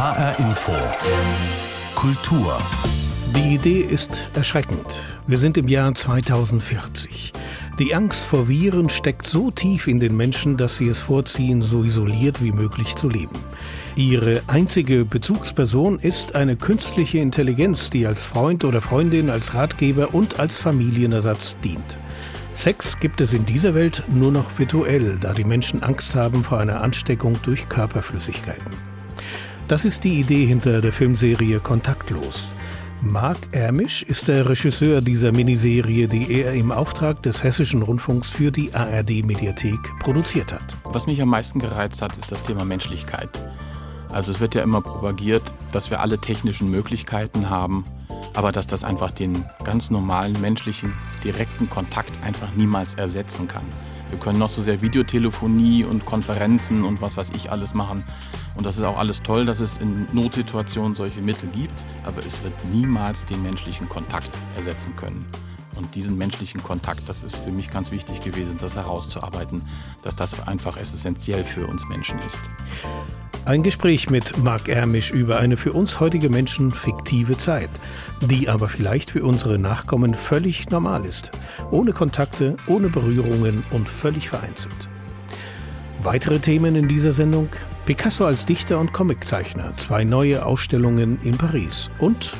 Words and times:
HR 0.00 0.38
Info. 0.38 0.72
Kultur. 1.94 2.56
Die 3.36 3.56
Idee 3.56 3.80
ist 3.80 4.30
erschreckend. 4.32 4.98
Wir 5.26 5.36
sind 5.36 5.58
im 5.58 5.68
Jahr 5.68 5.94
2040. 5.94 7.34
Die 7.78 7.94
Angst 7.94 8.24
vor 8.24 8.48
Viren 8.48 8.88
steckt 8.88 9.26
so 9.26 9.50
tief 9.50 9.88
in 9.88 10.00
den 10.00 10.16
Menschen, 10.16 10.56
dass 10.56 10.78
sie 10.78 10.88
es 10.88 11.00
vorziehen, 11.00 11.60
so 11.60 11.84
isoliert 11.84 12.42
wie 12.42 12.52
möglich 12.52 12.96
zu 12.96 13.10
leben. 13.10 13.38
Ihre 13.94 14.40
einzige 14.46 15.04
Bezugsperson 15.04 15.98
ist 15.98 16.34
eine 16.34 16.56
künstliche 16.56 17.18
Intelligenz, 17.18 17.90
die 17.90 18.06
als 18.06 18.24
Freund 18.24 18.64
oder 18.64 18.80
Freundin, 18.80 19.28
als 19.28 19.52
Ratgeber 19.52 20.14
und 20.14 20.40
als 20.40 20.56
Familienersatz 20.56 21.56
dient. 21.62 21.98
Sex 22.54 22.98
gibt 23.00 23.20
es 23.20 23.34
in 23.34 23.44
dieser 23.44 23.74
Welt 23.74 24.04
nur 24.08 24.32
noch 24.32 24.58
virtuell, 24.58 25.18
da 25.20 25.34
die 25.34 25.44
Menschen 25.44 25.82
Angst 25.82 26.14
haben 26.14 26.42
vor 26.42 26.58
einer 26.58 26.80
Ansteckung 26.80 27.36
durch 27.42 27.68
Körperflüssigkeiten. 27.68 28.89
Das 29.70 29.84
ist 29.84 30.02
die 30.02 30.18
Idee 30.18 30.46
hinter 30.46 30.80
der 30.80 30.92
Filmserie 30.92 31.60
Kontaktlos. 31.60 32.50
Marc 33.02 33.38
Ermisch 33.52 34.02
ist 34.02 34.26
der 34.26 34.48
Regisseur 34.48 35.00
dieser 35.00 35.30
Miniserie, 35.30 36.08
die 36.08 36.42
er 36.42 36.54
im 36.54 36.72
Auftrag 36.72 37.22
des 37.22 37.44
Hessischen 37.44 37.82
Rundfunks 37.82 38.30
für 38.30 38.50
die 38.50 38.74
ARD-Mediathek 38.74 39.78
produziert 40.00 40.52
hat. 40.52 40.76
Was 40.86 41.06
mich 41.06 41.22
am 41.22 41.28
meisten 41.28 41.60
gereizt 41.60 42.02
hat, 42.02 42.16
ist 42.16 42.32
das 42.32 42.42
Thema 42.42 42.64
Menschlichkeit. 42.64 43.28
Also 44.08 44.32
es 44.32 44.40
wird 44.40 44.56
ja 44.56 44.64
immer 44.64 44.80
propagiert, 44.80 45.44
dass 45.70 45.88
wir 45.88 46.00
alle 46.00 46.18
technischen 46.18 46.68
Möglichkeiten 46.68 47.48
haben, 47.48 47.84
aber 48.34 48.50
dass 48.50 48.66
das 48.66 48.82
einfach 48.82 49.12
den 49.12 49.44
ganz 49.62 49.88
normalen 49.88 50.40
menschlichen, 50.40 50.94
direkten 51.22 51.70
Kontakt 51.70 52.10
einfach 52.24 52.48
niemals 52.56 52.94
ersetzen 52.94 53.46
kann. 53.46 53.66
Wir 54.10 54.18
können 54.18 54.38
noch 54.38 54.50
so 54.50 54.60
sehr 54.60 54.82
Videotelefonie 54.82 55.84
und 55.84 56.04
Konferenzen 56.04 56.84
und 56.84 57.00
was 57.00 57.16
weiß 57.16 57.30
ich 57.34 57.50
alles 57.50 57.74
machen. 57.74 58.04
Und 58.56 58.66
das 58.66 58.76
ist 58.76 58.84
auch 58.84 58.98
alles 58.98 59.22
toll, 59.22 59.46
dass 59.46 59.60
es 59.60 59.76
in 59.78 60.06
Notsituationen 60.12 60.94
solche 60.94 61.22
Mittel 61.22 61.48
gibt, 61.50 61.74
aber 62.04 62.24
es 62.26 62.42
wird 62.42 62.52
niemals 62.72 63.24
den 63.24 63.42
menschlichen 63.42 63.88
Kontakt 63.88 64.30
ersetzen 64.56 64.94
können. 64.96 65.26
Und 65.76 65.94
diesen 65.94 66.18
menschlichen 66.18 66.62
Kontakt, 66.62 67.08
das 67.08 67.22
ist 67.22 67.36
für 67.36 67.52
mich 67.52 67.70
ganz 67.70 67.90
wichtig 67.92 68.20
gewesen, 68.20 68.58
das 68.58 68.74
herauszuarbeiten, 68.74 69.62
dass 70.02 70.16
das 70.16 70.46
einfach 70.46 70.76
essentiell 70.76 71.44
für 71.44 71.66
uns 71.66 71.88
Menschen 71.88 72.18
ist. 72.18 72.40
Ein 73.46 73.62
Gespräch 73.62 74.10
mit 74.10 74.36
Marc 74.38 74.68
Ermisch 74.68 75.10
über 75.10 75.38
eine 75.38 75.56
für 75.56 75.72
uns 75.72 75.98
heutige 75.98 76.28
Menschen 76.28 76.70
fiktive 76.70 77.38
Zeit, 77.38 77.70
die 78.20 78.48
aber 78.48 78.68
vielleicht 78.68 79.12
für 79.12 79.24
unsere 79.24 79.58
Nachkommen 79.58 80.14
völlig 80.14 80.68
normal 80.70 81.06
ist. 81.06 81.30
Ohne 81.70 81.92
Kontakte, 81.92 82.56
ohne 82.66 82.90
Berührungen 82.90 83.64
und 83.70 83.88
völlig 83.88 84.28
vereinzelt. 84.28 84.90
Weitere 86.02 86.38
Themen 86.38 86.76
in 86.76 86.86
dieser 86.86 87.12
Sendung? 87.12 87.48
Picasso 87.86 88.26
als 88.26 88.44
Dichter 88.44 88.78
und 88.78 88.92
Comiczeichner, 88.92 89.72
zwei 89.78 90.04
neue 90.04 90.44
Ausstellungen 90.44 91.18
in 91.22 91.36
Paris 91.36 91.90
und 91.98 92.32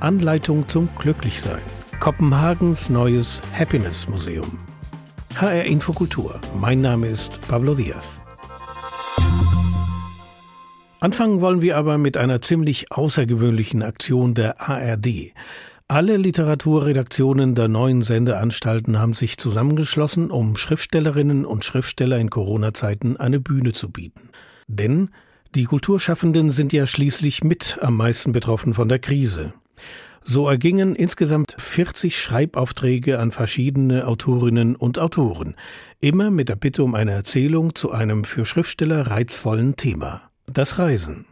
Anleitung 0.00 0.68
zum 0.68 0.88
Glücklichsein. 0.98 1.62
Kopenhagens 2.00 2.90
neues 2.90 3.40
Happiness 3.56 4.08
Museum. 4.08 4.58
HR 5.36 5.64
Infokultur. 5.64 6.40
Mein 6.60 6.80
Name 6.80 7.06
ist 7.06 7.40
Pablo 7.48 7.74
Diaz. 7.74 8.20
Anfangen 11.00 11.40
wollen 11.40 11.62
wir 11.62 11.78
aber 11.78 11.96
mit 11.96 12.18
einer 12.18 12.42
ziemlich 12.42 12.92
außergewöhnlichen 12.92 13.82
Aktion 13.82 14.34
der 14.34 14.60
ARD. 14.60 15.32
Alle 15.88 16.18
Literaturredaktionen 16.18 17.54
der 17.54 17.68
neuen 17.68 18.02
Sendeanstalten 18.02 18.98
haben 18.98 19.14
sich 19.14 19.38
zusammengeschlossen, 19.38 20.30
um 20.30 20.56
Schriftstellerinnen 20.56 21.46
und 21.46 21.64
Schriftsteller 21.64 22.18
in 22.18 22.28
Corona-Zeiten 22.28 23.16
eine 23.16 23.40
Bühne 23.40 23.72
zu 23.72 23.90
bieten. 23.90 24.28
Denn 24.68 25.10
die 25.54 25.64
Kulturschaffenden 25.64 26.50
sind 26.50 26.72
ja 26.74 26.86
schließlich 26.86 27.42
mit 27.42 27.78
am 27.80 27.96
meisten 27.96 28.32
betroffen 28.32 28.74
von 28.74 28.90
der 28.90 28.98
Krise. 28.98 29.54
So 30.22 30.48
ergingen 30.48 30.94
insgesamt 30.94 31.56
40 31.58 32.20
Schreibaufträge 32.20 33.18
an 33.18 33.32
verschiedene 33.32 34.06
Autorinnen 34.06 34.76
und 34.76 34.98
Autoren, 34.98 35.56
immer 35.98 36.30
mit 36.30 36.50
der 36.50 36.56
Bitte 36.56 36.84
um 36.84 36.94
eine 36.94 37.12
Erzählung 37.12 37.74
zu 37.74 37.90
einem 37.90 38.24
für 38.24 38.44
Schriftsteller 38.44 39.06
reizvollen 39.06 39.76
Thema. 39.76 40.29
Das 40.52 40.80
Reisen. 40.80 41.26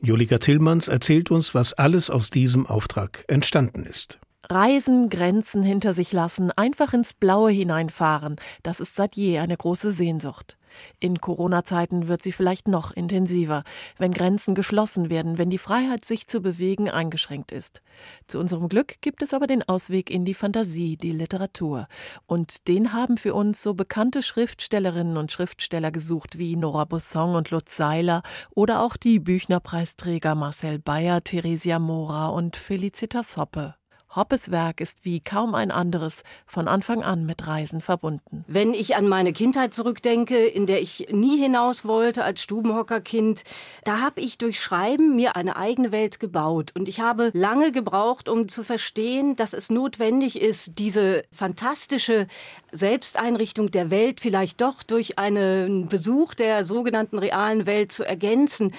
Julika 0.00 0.38
Tillmanns 0.38 0.88
erzählt 0.88 1.30
uns, 1.30 1.54
was 1.54 1.74
alles 1.74 2.08
aus 2.08 2.30
diesem 2.30 2.66
Auftrag 2.66 3.22
entstanden 3.28 3.84
ist. 3.84 4.18
Reisen, 4.48 5.10
Grenzen 5.10 5.62
hinter 5.62 5.92
sich 5.92 6.10
lassen, 6.14 6.50
einfach 6.52 6.94
ins 6.94 7.12
Blaue 7.12 7.50
hineinfahren, 7.50 8.36
das 8.62 8.80
ist 8.80 8.94
seit 8.94 9.14
je 9.14 9.40
eine 9.40 9.58
große 9.58 9.90
Sehnsucht. 9.90 10.56
In 11.00 11.20
Corona-Zeiten 11.20 12.08
wird 12.08 12.22
sie 12.22 12.32
vielleicht 12.32 12.68
noch 12.68 12.92
intensiver, 12.92 13.64
wenn 13.98 14.12
Grenzen 14.12 14.54
geschlossen 14.54 15.10
werden, 15.10 15.38
wenn 15.38 15.50
die 15.50 15.58
Freiheit, 15.58 16.04
sich 16.04 16.28
zu 16.28 16.40
bewegen, 16.40 16.90
eingeschränkt 16.90 17.52
ist. 17.52 17.82
Zu 18.26 18.38
unserem 18.38 18.68
Glück 18.68 19.00
gibt 19.00 19.22
es 19.22 19.34
aber 19.34 19.46
den 19.46 19.62
Ausweg 19.68 20.10
in 20.10 20.24
die 20.24 20.34
Fantasie, 20.34 20.96
die 20.96 21.10
Literatur. 21.10 21.88
Und 22.26 22.68
den 22.68 22.92
haben 22.92 23.16
für 23.16 23.34
uns 23.34 23.62
so 23.62 23.74
bekannte 23.74 24.22
Schriftstellerinnen 24.22 25.16
und 25.16 25.32
Schriftsteller 25.32 25.90
gesucht 25.90 26.38
wie 26.38 26.56
Nora 26.56 26.84
Busson 26.84 27.34
und 27.34 27.50
Lutz 27.50 27.76
Seiler 27.76 28.22
oder 28.54 28.82
auch 28.82 28.96
die 28.96 29.18
Büchnerpreisträger 29.18 30.34
Marcel 30.34 30.78
Bayer, 30.78 31.22
Theresia 31.22 31.78
Mora 31.78 32.28
und 32.28 32.56
Felicitas 32.56 33.36
Hoppe. 33.36 33.74
Hoppes 34.16 34.50
Werk 34.50 34.80
ist 34.80 35.04
wie 35.04 35.20
kaum 35.20 35.54
ein 35.54 35.70
anderes 35.70 36.24
von 36.46 36.68
Anfang 36.68 37.02
an 37.02 37.26
mit 37.26 37.46
Reisen 37.46 37.82
verbunden. 37.82 38.44
Wenn 38.48 38.72
ich 38.72 38.96
an 38.96 39.08
meine 39.08 39.34
Kindheit 39.34 39.74
zurückdenke, 39.74 40.38
in 40.38 40.64
der 40.64 40.80
ich 40.80 41.08
nie 41.10 41.38
hinaus 41.38 41.84
wollte 41.84 42.24
als 42.24 42.40
Stubenhockerkind, 42.40 43.44
da 43.84 44.00
habe 44.00 44.22
ich 44.22 44.38
durch 44.38 44.58
Schreiben 44.58 45.16
mir 45.16 45.36
eine 45.36 45.56
eigene 45.56 45.92
Welt 45.92 46.18
gebaut. 46.18 46.72
Und 46.74 46.88
ich 46.88 47.00
habe 47.00 47.30
lange 47.34 47.72
gebraucht, 47.72 48.30
um 48.30 48.48
zu 48.48 48.64
verstehen, 48.64 49.36
dass 49.36 49.52
es 49.52 49.68
notwendig 49.68 50.40
ist, 50.40 50.78
diese 50.78 51.24
fantastische 51.30 52.26
Selbsteinrichtung 52.72 53.70
der 53.70 53.90
Welt 53.90 54.20
vielleicht 54.20 54.62
doch 54.62 54.82
durch 54.82 55.18
einen 55.18 55.88
Besuch 55.88 56.34
der 56.34 56.64
sogenannten 56.64 57.18
realen 57.18 57.66
Welt 57.66 57.92
zu 57.92 58.02
ergänzen. 58.02 58.72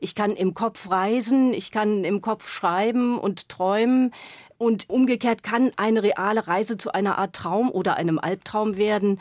Ich 0.00 0.14
kann 0.14 0.30
im 0.30 0.54
Kopf 0.54 0.90
reisen, 0.90 1.52
ich 1.52 1.70
kann 1.70 2.04
im 2.04 2.20
Kopf 2.20 2.48
schreiben 2.48 3.18
und 3.18 3.48
träumen. 3.48 4.12
Und 4.58 4.90
umgekehrt 4.90 5.42
kann 5.42 5.70
eine 5.76 6.02
reale 6.02 6.48
Reise 6.48 6.76
zu 6.76 6.92
einer 6.92 7.16
Art 7.16 7.34
Traum 7.34 7.70
oder 7.70 7.96
einem 7.96 8.18
Albtraum 8.18 8.76
werden. 8.76 9.20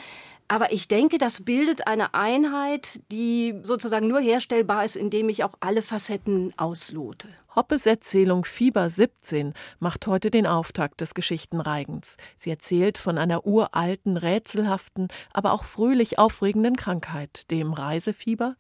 Aber 0.50 0.72
ich 0.72 0.88
denke, 0.88 1.18
das 1.18 1.44
bildet 1.44 1.88
eine 1.88 2.14
Einheit, 2.14 3.02
die 3.12 3.56
sozusagen 3.62 4.08
nur 4.08 4.22
herstellbar 4.22 4.86
ist, 4.86 4.96
indem 4.96 5.28
ich 5.30 5.44
auch 5.44 5.56
alle 5.60 5.82
Facetten 5.82 6.54
auslote. 6.58 7.28
Hoppes 7.54 7.86
Erzählung 7.86 8.46
Fieber 8.46 8.90
17 8.90 9.54
macht 9.80 10.08
heute 10.08 10.32
den 10.32 10.48
Auftakt 10.48 11.02
des 11.02 11.14
Geschichtenreigens. 11.16 12.16
Sie 12.38 12.50
erzählt 12.50 12.98
von 12.98 13.18
einer 13.18 13.46
uralten, 13.46 14.16
rätselhaften, 14.16 15.10
aber 15.34 15.52
auch 15.52 15.66
fröhlich 15.66 16.18
aufregenden 16.18 16.78
Krankheit, 16.78 17.52
dem 17.52 17.74
Reisefieber, 17.74 18.56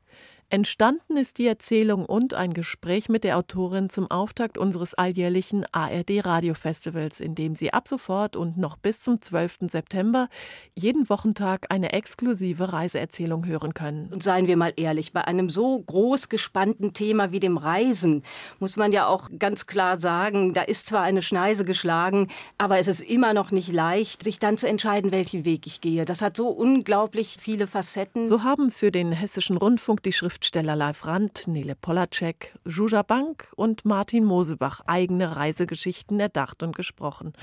Entstanden 0.50 1.18
ist 1.18 1.40
die 1.40 1.46
Erzählung 1.46 2.06
und 2.06 2.34
ein 2.34 2.54
Gespräch 2.54 3.10
mit 3.10 3.26
der 3.26 3.38
Autorin 3.38 3.90
zum 3.90 4.10
Auftakt 4.10 4.58
unseres 4.58 4.94
alljährlichen 4.94 5.66
ARD 5.74 6.26
Radiofestivals, 6.26 7.20
in 7.20 7.36
dem 7.36 7.58
Sie 7.58 7.74
ab 7.74 7.90
sofort 7.90 8.38
und 8.38 8.58
noch 8.58 8.78
bis 8.78 9.02
zum 9.02 9.22
12. 9.22 9.58
September 9.68 10.30
jeden 10.74 11.10
Wochentag 11.10 11.66
eine 11.70 11.92
exklusive 11.92 12.72
Reiseerzählung 12.72 13.46
hören 13.46 13.74
können. 13.74 14.08
Und 14.08 14.24
seien 14.24 14.48
wir 14.48 14.56
mal 14.56 14.72
ehrlich, 14.78 15.12
bei 15.12 15.26
einem 15.26 15.50
so 15.50 15.82
groß 15.82 16.30
gespannten 16.30 16.94
Thema 16.94 17.34
wie 17.34 17.42
dem 17.42 17.58
Reisen 17.58 18.24
muss 18.60 18.78
man 18.78 18.94
ja 18.94 19.06
auch 19.06 19.30
ganz 19.38 19.66
klar 19.66 20.00
sagen, 20.00 20.54
da 20.54 20.62
ist 20.62 20.88
zwar 20.88 21.02
eine 21.02 21.24
Schneise 21.24 21.66
geschlagen, 21.66 22.30
aber 22.58 22.80
es 22.80 22.88
ist 22.88 23.02
immer 23.02 23.34
noch 23.34 23.52
nicht 23.52 23.74
leicht, 23.74 24.24
sich 24.24 24.40
dann 24.40 24.58
zu 24.58 24.70
entscheiden, 24.70 25.12
welchen 25.12 25.44
Weg 25.44 25.68
ich 25.68 25.82
gehe. 25.82 26.06
Das 26.06 26.22
hat 26.22 26.38
so 26.38 26.48
unglaublich 26.48 27.36
viele 27.38 27.68
Facetten. 27.68 28.26
So 28.26 28.44
haben 28.44 28.72
für 28.72 28.92
den 28.92 29.12
Hessischen 29.12 29.58
Rundfunk 29.58 30.04
die 30.04 30.14
Schrift 30.14 30.37
Schriftsteller 30.38 30.76
Leif 30.76 31.08
Rand, 31.08 31.48
Nele 31.48 31.74
Polacek, 31.74 32.54
Juja 32.64 33.02
Bank 33.02 33.52
und 33.56 33.86
Martin 33.86 34.24
Mosebach 34.24 34.82
eigene 34.86 35.36
Reisegeschichten 35.36 36.20
erdacht 36.20 36.62
und 36.62 36.76
gesprochen. 36.76 37.34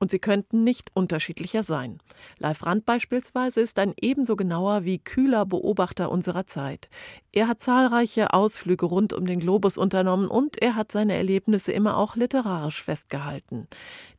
Und 0.00 0.10
sie 0.10 0.18
könnten 0.18 0.64
nicht 0.64 0.90
unterschiedlicher 0.94 1.62
sein. 1.62 2.00
Leif 2.40 2.66
Rand 2.66 2.86
beispielsweise 2.86 3.60
ist 3.60 3.78
ein 3.78 3.94
ebenso 4.00 4.34
genauer 4.34 4.84
wie 4.84 4.98
kühler 4.98 5.46
Beobachter 5.46 6.10
unserer 6.10 6.48
Zeit. 6.48 6.88
Er 7.30 7.46
hat 7.46 7.60
zahlreiche 7.60 8.32
Ausflüge 8.32 8.86
rund 8.86 9.12
um 9.12 9.26
den 9.26 9.38
Globus 9.38 9.78
unternommen 9.78 10.26
und 10.26 10.60
er 10.60 10.74
hat 10.74 10.90
seine 10.90 11.14
Erlebnisse 11.14 11.70
immer 11.70 11.96
auch 11.96 12.16
literarisch 12.16 12.82
festgehalten. 12.82 13.68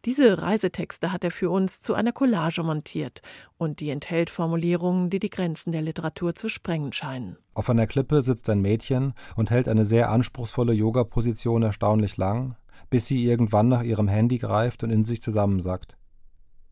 Diese 0.05 0.41
Reisetexte 0.41 1.11
hat 1.11 1.23
er 1.23 1.29
für 1.29 1.51
uns 1.51 1.81
zu 1.81 1.93
einer 1.93 2.11
Collage 2.11 2.63
montiert 2.63 3.21
und 3.57 3.79
die 3.79 3.91
enthält 3.91 4.31
Formulierungen, 4.31 5.11
die 5.11 5.19
die 5.19 5.29
Grenzen 5.29 5.71
der 5.71 5.83
Literatur 5.83 6.33
zu 6.33 6.49
sprengen 6.49 6.91
scheinen. 6.91 7.37
Auf 7.53 7.69
einer 7.69 7.85
Klippe 7.85 8.23
sitzt 8.23 8.49
ein 8.49 8.61
Mädchen 8.61 9.13
und 9.35 9.51
hält 9.51 9.67
eine 9.67 9.85
sehr 9.85 10.09
anspruchsvolle 10.09 10.73
Yoga-Position 10.73 11.61
erstaunlich 11.61 12.17
lang, 12.17 12.55
bis 12.89 13.05
sie 13.05 13.23
irgendwann 13.23 13.67
nach 13.67 13.83
ihrem 13.83 14.07
Handy 14.07 14.39
greift 14.39 14.83
und 14.83 14.89
in 14.89 15.03
sich 15.03 15.21
zusammensackt. 15.21 15.97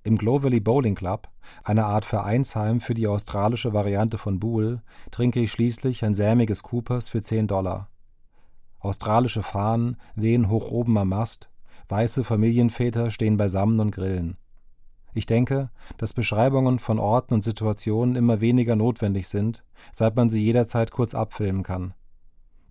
Im 0.02 0.18
Glow 0.18 0.42
Valley 0.42 0.60
Bowling 0.60 0.96
Club, 0.96 1.28
einer 1.64 1.86
Art 1.86 2.06
Vereinsheim 2.06 2.80
für 2.80 2.96
die 2.96 3.06
australische 3.06 3.74
Variante 3.74 4.18
von 4.18 4.40
Boole, 4.40 4.82
trinke 5.12 5.40
ich 5.40 5.52
schließlich 5.52 6.04
ein 6.04 6.16
sämiges 6.16 6.64
Coopers 6.64 7.10
für 7.10 7.22
10 7.22 7.46
Dollar. 7.46 7.90
Australische 8.80 9.44
Fahnen 9.44 9.98
wehen 10.16 10.50
hoch 10.50 10.72
oben 10.72 10.98
am 10.98 11.10
Mast, 11.10 11.50
weiße 11.88 12.24
Familienväter 12.24 13.12
stehen 13.12 13.38
beisammen 13.38 13.80
und 13.80 13.92
grillen. 13.92 14.38
Ich 15.14 15.26
denke, 15.26 15.70
dass 15.98 16.14
Beschreibungen 16.14 16.80
von 16.80 17.00
Orten 17.00 17.34
und 17.34 17.42
Situationen 17.42 18.16
immer 18.16 18.42
weniger 18.42 18.76
notwendig 18.76 19.28
sind, 19.28 19.64
seit 19.92 20.16
man 20.16 20.30
sie 20.30 20.44
jederzeit 20.44 20.92
kurz 20.92 21.16
abfilmen 21.16 21.64
kann. 21.64 21.94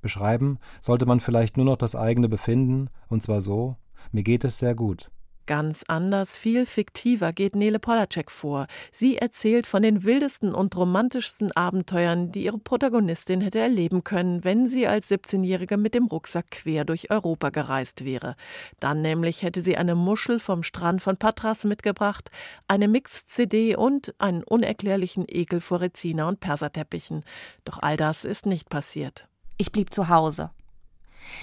Beschreiben 0.00 0.58
sollte 0.80 1.06
man 1.06 1.20
vielleicht 1.20 1.56
nur 1.56 1.66
noch 1.66 1.76
das 1.76 1.96
eigene 1.96 2.28
Befinden, 2.28 2.90
und 3.08 3.22
zwar 3.22 3.40
so, 3.40 3.76
mir 4.12 4.22
geht 4.22 4.44
es 4.44 4.58
sehr 4.58 4.74
gut. 4.74 5.10
Ganz 5.48 5.82
anders, 5.88 6.36
viel 6.36 6.66
fiktiver 6.66 7.32
geht 7.32 7.56
Nele 7.56 7.78
Polacek 7.78 8.30
vor. 8.30 8.66
Sie 8.92 9.16
erzählt 9.16 9.66
von 9.66 9.82
den 9.82 10.04
wildesten 10.04 10.52
und 10.52 10.76
romantischsten 10.76 11.52
Abenteuern, 11.52 12.30
die 12.30 12.44
ihre 12.44 12.58
Protagonistin 12.58 13.40
hätte 13.40 13.58
erleben 13.58 14.04
können, 14.04 14.44
wenn 14.44 14.66
sie 14.66 14.86
als 14.86 15.10
17-Jährige 15.10 15.78
mit 15.78 15.94
dem 15.94 16.04
Rucksack 16.04 16.50
quer 16.50 16.84
durch 16.84 17.10
Europa 17.10 17.48
gereist 17.48 18.04
wäre. 18.04 18.36
Dann 18.78 19.00
nämlich 19.00 19.42
hätte 19.42 19.62
sie 19.62 19.78
eine 19.78 19.94
Muschel 19.94 20.38
vom 20.38 20.62
Strand 20.62 21.00
von 21.00 21.16
Patras 21.16 21.64
mitgebracht, 21.64 22.30
eine 22.66 22.86
Mix-CD 22.86 23.74
und 23.74 24.14
einen 24.18 24.44
unerklärlichen 24.44 25.24
Ekel 25.26 25.62
vor 25.62 25.80
Rezina 25.80 26.28
und 26.28 26.40
Perserteppichen. 26.40 27.24
Doch 27.64 27.78
all 27.80 27.96
das 27.96 28.26
ist 28.26 28.44
nicht 28.44 28.68
passiert. 28.68 29.28
Ich 29.56 29.72
blieb 29.72 29.94
zu 29.94 30.10
Hause. 30.10 30.50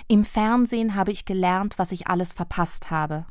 Im 0.07 0.25
Fernsehen 0.25 0.93
habe 0.93 1.11
ich 1.11 1.25
gelernt, 1.25 1.79
was 1.79 1.91
ich 1.91 2.05
alles 2.05 2.33
verpasst 2.33 2.91
habe. 2.91 3.25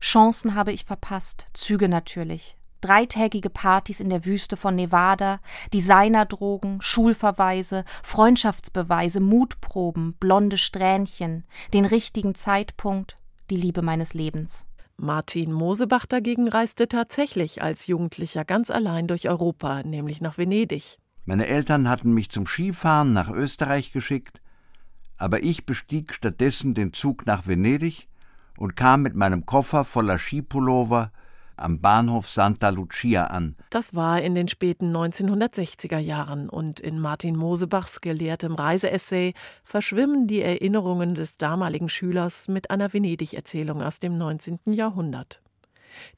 Chancen 0.00 0.54
habe 0.54 0.72
ich 0.72 0.84
verpasst, 0.84 1.46
Züge 1.52 1.88
natürlich. 1.88 2.56
Dreitägige 2.80 3.50
Partys 3.50 4.00
in 4.00 4.08
der 4.08 4.24
Wüste 4.24 4.56
von 4.56 4.74
Nevada, 4.74 5.40
Designerdrogen, 5.74 6.80
Schulverweise, 6.80 7.84
Freundschaftsbeweise, 8.02 9.20
Mutproben, 9.20 10.14
blonde 10.18 10.56
Strähnchen, 10.56 11.44
den 11.74 11.84
richtigen 11.84 12.34
Zeitpunkt, 12.34 13.16
die 13.50 13.56
Liebe 13.56 13.82
meines 13.82 14.14
Lebens. 14.14 14.66
Martin 14.96 15.52
Mosebach 15.52 16.04
dagegen 16.06 16.48
reiste 16.48 16.86
tatsächlich 16.86 17.62
als 17.62 17.86
Jugendlicher 17.86 18.44
ganz 18.44 18.70
allein 18.70 19.06
durch 19.06 19.28
Europa, 19.28 19.82
nämlich 19.82 20.20
nach 20.20 20.36
Venedig. 20.36 20.98
Meine 21.24 21.46
Eltern 21.46 21.88
hatten 21.88 22.12
mich 22.12 22.30
zum 22.30 22.46
Skifahren 22.46 23.12
nach 23.12 23.30
Österreich 23.30 23.92
geschickt, 23.92 24.40
aber 25.16 25.42
ich 25.42 25.64
bestieg 25.64 26.12
stattdessen 26.12 26.74
den 26.74 26.92
Zug 26.92 27.24
nach 27.26 27.46
Venedig 27.46 28.08
und 28.60 28.76
kam 28.76 29.00
mit 29.00 29.14
meinem 29.14 29.46
Koffer 29.46 29.84
voller 29.84 30.18
Skipullover 30.18 31.10
am 31.56 31.80
Bahnhof 31.80 32.28
Santa 32.28 32.68
Lucia 32.68 33.24
an. 33.24 33.56
Das 33.70 33.94
war 33.94 34.20
in 34.20 34.34
den 34.34 34.48
späten 34.48 34.94
1960er 34.94 35.98
Jahren 35.98 36.48
und 36.48 36.78
in 36.78 37.00
Martin 37.00 37.36
Mosebachs 37.36 38.02
gelehrtem 38.02 38.54
Reiseessay 38.54 39.32
verschwimmen 39.64 40.26
die 40.26 40.42
Erinnerungen 40.42 41.14
des 41.14 41.38
damaligen 41.38 41.88
Schülers 41.88 42.48
mit 42.48 42.70
einer 42.70 42.92
Venedig-Erzählung 42.92 43.82
aus 43.82 43.98
dem 43.98 44.18
19. 44.18 44.60
Jahrhundert. 44.66 45.42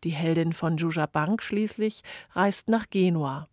Die 0.02 0.10
Heldin 0.10 0.52
von 0.52 0.76
Juja 0.76 1.06
Bank 1.06 1.42
schließlich 1.42 2.02
reist 2.32 2.68
nach 2.68 2.90
Genua. 2.90 3.48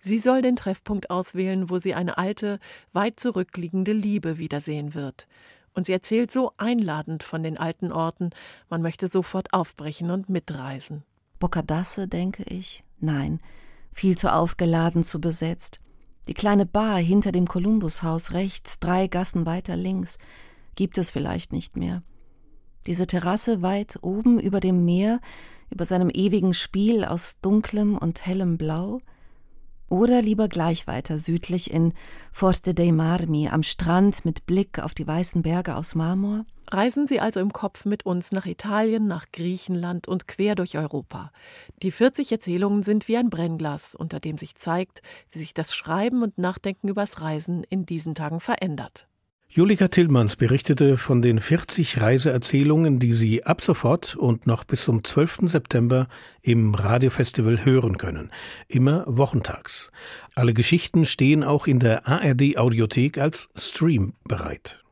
Sie 0.00 0.18
soll 0.18 0.42
den 0.42 0.56
Treffpunkt 0.56 1.10
auswählen, 1.10 1.70
wo 1.70 1.78
sie 1.78 1.94
eine 1.94 2.18
alte, 2.18 2.58
weit 2.92 3.20
zurückliegende 3.20 3.92
Liebe 3.92 4.38
wiedersehen 4.38 4.94
wird. 4.94 5.28
Und 5.74 5.86
sie 5.86 5.92
erzählt 5.92 6.30
so 6.30 6.52
einladend 6.58 7.22
von 7.22 7.42
den 7.42 7.56
alten 7.56 7.92
Orten, 7.92 8.30
man 8.68 8.82
möchte 8.82 9.08
sofort 9.08 9.52
aufbrechen 9.52 10.10
und 10.10 10.28
mitreisen. 10.28 11.04
Bocadasse, 11.38 12.08
denke 12.08 12.44
ich? 12.44 12.84
Nein, 13.00 13.40
viel 13.92 14.16
zu 14.16 14.32
aufgeladen, 14.32 15.02
zu 15.02 15.20
besetzt. 15.20 15.80
Die 16.28 16.34
kleine 16.34 16.66
Bar 16.66 16.98
hinter 16.98 17.32
dem 17.32 17.48
Kolumbushaus 17.48 18.32
rechts, 18.32 18.78
drei 18.78 19.08
Gassen 19.08 19.44
weiter 19.44 19.76
links, 19.76 20.18
gibt 20.76 20.98
es 20.98 21.10
vielleicht 21.10 21.52
nicht 21.52 21.76
mehr. 21.76 22.02
Diese 22.86 23.06
Terrasse 23.06 23.62
weit 23.62 23.98
oben 24.02 24.38
über 24.38 24.60
dem 24.60 24.84
Meer, 24.84 25.20
über 25.70 25.84
seinem 25.84 26.10
ewigen 26.10 26.54
Spiel 26.54 27.04
aus 27.04 27.38
dunklem 27.40 27.96
und 27.96 28.26
hellem 28.26 28.58
Blau, 28.58 29.00
oder 29.92 30.22
lieber 30.22 30.48
gleich 30.48 30.86
weiter 30.86 31.18
südlich 31.18 31.70
in 31.70 31.92
Forte 32.32 32.72
dei 32.72 32.92
Marmi 32.92 33.48
am 33.48 33.62
Strand 33.62 34.24
mit 34.24 34.46
Blick 34.46 34.78
auf 34.78 34.94
die 34.94 35.06
weißen 35.06 35.42
Berge 35.42 35.76
aus 35.76 35.94
Marmor? 35.94 36.46
Reisen 36.70 37.06
Sie 37.06 37.20
also 37.20 37.40
im 37.40 37.52
Kopf 37.52 37.84
mit 37.84 38.06
uns 38.06 38.32
nach 38.32 38.46
Italien, 38.46 39.06
nach 39.06 39.26
Griechenland 39.32 40.08
und 40.08 40.26
quer 40.26 40.54
durch 40.54 40.78
Europa. 40.78 41.30
Die 41.82 41.90
40 41.90 42.32
Erzählungen 42.32 42.82
sind 42.82 43.06
wie 43.06 43.18
ein 43.18 43.28
Brennglas, 43.28 43.94
unter 43.94 44.18
dem 44.18 44.38
sich 44.38 44.54
zeigt, 44.54 45.02
wie 45.30 45.40
sich 45.40 45.52
das 45.52 45.74
Schreiben 45.74 46.22
und 46.22 46.38
Nachdenken 46.38 46.88
übers 46.88 47.20
Reisen 47.20 47.62
in 47.64 47.84
diesen 47.84 48.14
Tagen 48.14 48.40
verändert. 48.40 49.08
Julika 49.54 49.88
Tillmanns 49.88 50.36
berichtete 50.36 50.96
von 50.96 51.20
den 51.20 51.38
40 51.38 52.00
Reiseerzählungen, 52.00 52.98
die 52.98 53.12
Sie 53.12 53.44
ab 53.44 53.60
sofort 53.60 54.16
und 54.16 54.46
noch 54.46 54.64
bis 54.64 54.86
zum 54.86 55.04
12. 55.04 55.40
September 55.42 56.08
im 56.40 56.74
Radiofestival 56.74 57.62
hören 57.62 57.98
können. 57.98 58.30
Immer 58.66 59.04
wochentags. 59.06 59.92
Alle 60.34 60.54
Geschichten 60.54 61.04
stehen 61.04 61.44
auch 61.44 61.66
in 61.66 61.80
der 61.80 62.08
ARD 62.08 62.56
Audiothek 62.56 63.18
als 63.18 63.50
Stream 63.54 64.14
bereit. 64.24 64.82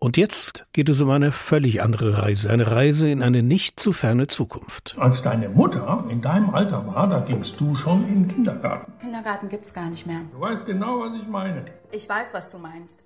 Und 0.00 0.16
jetzt 0.16 0.66
geht 0.72 0.88
es 0.88 1.00
um 1.00 1.10
eine 1.10 1.30
völlig 1.30 1.82
andere 1.82 2.20
Reise, 2.20 2.50
eine 2.50 2.68
Reise 2.68 3.08
in 3.08 3.22
eine 3.22 3.44
nicht 3.44 3.78
zu 3.78 3.92
ferne 3.92 4.26
Zukunft. 4.26 4.96
Als 4.98 5.22
deine 5.22 5.50
Mutter 5.50 6.04
in 6.10 6.20
deinem 6.20 6.50
Alter 6.50 6.84
war, 6.88 7.08
da 7.08 7.20
gingst 7.20 7.60
du 7.60 7.76
schon 7.76 8.08
in 8.08 8.26
den 8.26 8.28
Kindergarten. 8.28 8.92
Kindergarten 8.98 9.48
gibt's 9.48 9.72
gar 9.72 9.88
nicht 9.88 10.04
mehr. 10.04 10.22
Du 10.32 10.40
weißt 10.40 10.66
genau, 10.66 10.98
was 10.98 11.14
ich 11.14 11.28
meine. 11.28 11.64
Ich 11.92 12.08
weiß, 12.08 12.34
was 12.34 12.50
du 12.50 12.58
meinst. 12.58 13.04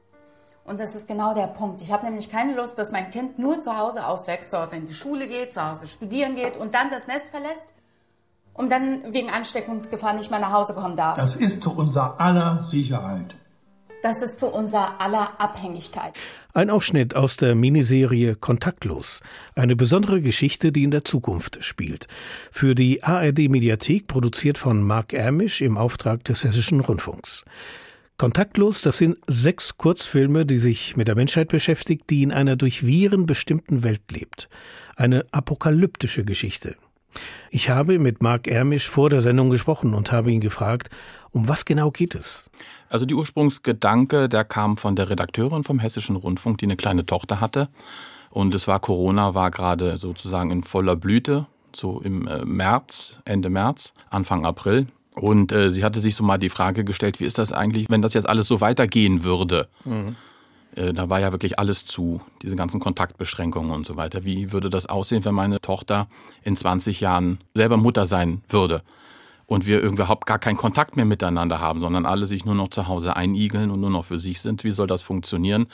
Und 0.67 0.81
das 0.81 0.95
ist 0.95 1.07
genau 1.07 1.35
der 1.35 1.47
Punkt. 1.47 1.81
Ich 1.81 1.93
habe 1.93 2.05
nämlich 2.05 2.31
keine 2.31 2.55
Lust, 2.55 2.79
dass 2.79 2.91
mein 2.91 3.11
Kind 3.11 3.39
nur 3.39 3.61
zu 3.61 3.79
Hause 3.79 4.07
aufwächst, 4.07 4.51
zu 4.51 4.59
Hause 4.59 4.77
in 4.77 4.87
die 4.87 4.95
Schule 4.95 5.29
geht, 5.29 5.53
zu 5.53 5.65
Hause 5.65 5.87
studieren 5.87 6.35
geht 6.35 6.57
und 6.57 6.75
dann 6.75 6.91
das 6.91 7.07
Nest 7.07 7.31
verlässt 7.31 7.73
und 8.53 8.71
dann 8.71 9.13
wegen 9.13 9.31
Ansteckungsgefahr 9.31 10.15
nicht 10.15 10.31
mehr 10.31 10.41
nach 10.41 10.53
Hause 10.53 10.75
kommen 10.75 10.97
darf. 10.97 11.17
Das 11.17 11.37
ist 11.37 11.63
zu 11.63 11.73
unserer 11.73 12.21
aller 12.21 12.63
Sicherheit. 12.63 13.37
Das 14.03 14.23
ist 14.23 14.39
zu 14.39 14.49
unserer 14.49 15.01
aller 15.01 15.31
Abhängigkeit. 15.39 16.13
Ein 16.53 16.71
Ausschnitt 16.71 17.15
aus 17.15 17.37
der 17.37 17.55
Miniserie 17.55 18.35
Kontaktlos. 18.35 19.21
Eine 19.55 19.77
besondere 19.77 20.21
Geschichte, 20.21 20.73
die 20.73 20.85
in 20.85 20.91
der 20.91 21.05
Zukunft 21.05 21.63
spielt. 21.65 22.07
Für 22.51 22.75
die 22.75 23.05
ARD 23.05 23.49
Mediathek 23.49 24.07
produziert 24.07 24.59
von 24.59 24.83
Mark 24.83 25.13
Ermisch 25.13 25.61
im 25.61 25.77
Auftrag 25.77 26.25
des 26.25 26.45
Hessischen 26.45 26.81
Rundfunks. 26.81 27.45
Kontaktlos, 28.19 28.81
das 28.81 28.97
sind 28.97 29.19
sechs 29.27 29.77
Kurzfilme, 29.77 30.47
die 30.47 30.59
sich 30.59 30.97
mit 30.97 31.07
der 31.07 31.15
Menschheit 31.15 31.49
beschäftigt, 31.49 32.09
die 32.09 32.23
in 32.23 32.33
einer 32.33 32.57
durch 32.57 32.87
Viren 32.87 33.27
bestimmten 33.27 33.82
Welt 33.82 34.11
lebt. 34.11 34.49
Eine 34.96 35.27
apokalyptische 35.32 36.25
Geschichte. 36.25 36.77
Ich 37.51 37.69
habe 37.69 37.99
mit 37.99 38.23
Marc 38.23 38.46
Ermisch 38.46 38.89
vor 38.89 39.11
der 39.11 39.20
Sendung 39.20 39.51
gesprochen 39.51 39.93
und 39.93 40.13
habe 40.13 40.32
ihn 40.32 40.41
gefragt, 40.41 40.89
um 41.31 41.46
was 41.49 41.67
genau 41.67 41.91
geht 41.91 42.15
es? 42.15 42.49
Also 42.89 43.05
die 43.05 43.15
Ursprungsgedanke, 43.15 44.31
der 44.31 44.44
kam 44.44 44.79
von 44.79 44.96
der 44.96 45.11
Redakteurin 45.11 45.65
vom 45.65 45.79
Hessischen 45.79 46.17
Rundfunk, 46.17 46.56
die 46.56 46.67
eine 46.67 46.77
kleine 46.77 47.05
Tochter 47.05 47.41
hatte. 47.41 47.69
Und 48.31 48.55
es 48.55 48.67
war 48.67 48.81
Corona, 48.81 49.35
war 49.35 49.51
gerade 49.51 49.99
sozusagen 49.99 50.51
in 50.51 50.63
voller 50.63 50.96
Blüte, 50.96 51.46
so 51.75 52.01
im 52.01 52.27
äh, 52.27 52.46
März, 52.46 53.20
Ende 53.27 53.51
März, 53.51 53.93
Anfang 54.08 54.46
April. 54.46 54.87
Und 55.19 55.51
äh, 55.51 55.70
sie 55.70 55.82
hatte 55.82 56.01
sich 56.01 56.15
so 56.15 56.23
mal 56.23 56.37
die 56.37 56.51
Frage 56.51 56.85
gestellt, 56.85 57.20
wie 57.20 57.25
ist 57.25 57.39
das 57.39 57.51
eigentlich, 57.51 57.87
wenn 57.89 58.03
das 58.03 58.13
jetzt 58.13 58.29
alles 58.29 58.46
so 58.46 58.61
weitergehen 58.61 59.25
würde? 59.25 59.67
Mhm. 59.85 60.15
Äh, 60.75 60.93
da 60.93 61.08
war 61.08 61.20
ja 61.20 61.32
wirklich 61.32 61.58
alles 61.58 61.87
zu, 61.87 62.20
diese 62.43 62.55
ganzen 62.55 62.81
Kontaktbeschränkungen 62.81 63.70
und 63.70 63.87
so 63.87 63.96
weiter. 63.96 64.25
Wie 64.25 64.53
würde 64.53 64.69
das 64.69 64.87
aussehen, 64.87 65.25
wenn 65.25 65.35
meine 65.35 65.61
Tochter 65.61 66.08
in 66.43 66.55
20 66.55 67.01
Jahren 67.01 67.39
selber 67.55 67.79
Mutter 67.79 68.05
sein 68.05 68.43
würde? 68.51 68.82
Und 69.46 69.65
wir 69.65 69.81
überhaupt 69.81 70.27
gar 70.27 70.39
keinen 70.39 70.56
Kontakt 70.58 70.96
mehr 70.96 71.05
miteinander 71.05 71.61
haben, 71.61 71.81
sondern 71.81 72.05
alle 72.05 72.27
sich 72.27 72.44
nur 72.44 72.56
noch 72.56 72.69
zu 72.69 72.87
Hause 72.89 73.17
einigeln 73.17 73.70
und 73.70 73.81
nur 73.81 73.91
noch 73.91 74.05
für 74.05 74.19
sich 74.19 74.41
sind. 74.41 74.65
Wie 74.65 74.73
soll 74.73 74.87
das 74.87 75.03
funktionieren? 75.03 75.69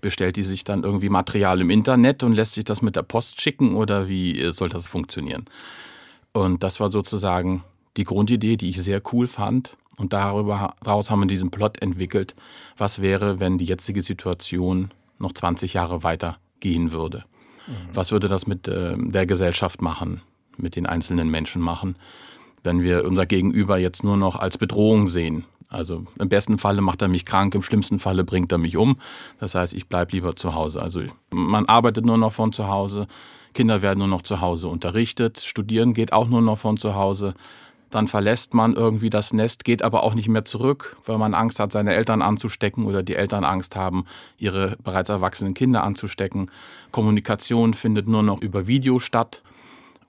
Bestellt 0.00 0.36
die 0.36 0.42
sich 0.42 0.64
dann 0.64 0.82
irgendwie 0.82 1.10
Material 1.10 1.60
im 1.60 1.70
Internet 1.70 2.22
und 2.22 2.32
lässt 2.32 2.54
sich 2.54 2.64
das 2.64 2.82
mit 2.82 2.96
der 2.96 3.02
Post 3.02 3.40
schicken 3.40 3.76
oder 3.76 4.08
wie 4.08 4.40
äh, 4.40 4.52
soll 4.52 4.70
das 4.70 4.88
funktionieren? 4.88 5.44
Und 6.32 6.64
das 6.64 6.80
war 6.80 6.90
sozusagen 6.90 7.62
die 7.98 8.04
Grundidee, 8.04 8.56
die 8.56 8.70
ich 8.70 8.80
sehr 8.82 9.02
cool 9.12 9.26
fand. 9.26 9.76
Und 9.98 10.12
darüber, 10.12 10.74
daraus 10.82 11.10
haben 11.10 11.20
wir 11.20 11.26
diesen 11.26 11.50
Plot 11.50 11.82
entwickelt. 11.82 12.34
Was 12.76 13.02
wäre, 13.02 13.40
wenn 13.40 13.58
die 13.58 13.64
jetzige 13.64 14.00
Situation 14.00 14.92
noch 15.18 15.32
20 15.32 15.74
Jahre 15.74 16.04
weiter 16.04 16.38
gehen 16.60 16.92
würde? 16.92 17.24
Mhm. 17.66 17.72
Was 17.94 18.12
würde 18.12 18.28
das 18.28 18.46
mit 18.46 18.68
äh, 18.68 18.94
der 18.96 19.26
Gesellschaft 19.26 19.82
machen, 19.82 20.22
mit 20.56 20.76
den 20.76 20.86
einzelnen 20.86 21.28
Menschen 21.30 21.60
machen, 21.60 21.96
wenn 22.62 22.82
wir 22.82 23.04
unser 23.04 23.26
Gegenüber 23.26 23.78
jetzt 23.78 24.04
nur 24.04 24.16
noch 24.16 24.36
als 24.36 24.56
Bedrohung 24.56 25.08
sehen? 25.08 25.44
Also 25.68 26.06
im 26.18 26.28
besten 26.28 26.58
Falle 26.58 26.80
macht 26.80 27.02
er 27.02 27.08
mich 27.08 27.26
krank, 27.26 27.54
im 27.54 27.62
schlimmsten 27.62 27.98
Falle 27.98 28.24
bringt 28.24 28.52
er 28.52 28.58
mich 28.58 28.76
um. 28.76 28.98
Das 29.38 29.54
heißt, 29.54 29.74
ich 29.74 29.88
bleibe 29.88 30.12
lieber 30.12 30.34
zu 30.34 30.54
Hause. 30.54 30.80
Also 30.80 31.02
man 31.30 31.66
arbeitet 31.66 32.06
nur 32.06 32.16
noch 32.16 32.32
von 32.32 32.52
zu 32.52 32.68
Hause, 32.68 33.06
Kinder 33.52 33.82
werden 33.82 33.98
nur 33.98 34.08
noch 34.08 34.22
zu 34.22 34.40
Hause 34.40 34.68
unterrichtet, 34.68 35.40
studieren 35.40 35.92
geht 35.92 36.12
auch 36.12 36.28
nur 36.28 36.40
noch 36.40 36.58
von 36.58 36.76
zu 36.76 36.94
Hause 36.94 37.34
dann 37.90 38.08
verlässt 38.08 38.54
man 38.54 38.74
irgendwie 38.74 39.10
das 39.10 39.32
Nest, 39.32 39.64
geht 39.64 39.82
aber 39.82 40.02
auch 40.02 40.14
nicht 40.14 40.28
mehr 40.28 40.44
zurück, 40.44 40.96
weil 41.06 41.18
man 41.18 41.34
Angst 41.34 41.58
hat, 41.58 41.72
seine 41.72 41.94
Eltern 41.94 42.22
anzustecken 42.22 42.84
oder 42.84 43.02
die 43.02 43.14
Eltern 43.14 43.44
Angst 43.44 43.76
haben, 43.76 44.04
ihre 44.36 44.76
bereits 44.82 45.08
erwachsenen 45.08 45.54
Kinder 45.54 45.82
anzustecken. 45.84 46.50
Kommunikation 46.92 47.74
findet 47.74 48.08
nur 48.08 48.22
noch 48.22 48.42
über 48.42 48.66
Video 48.66 48.98
statt. 48.98 49.42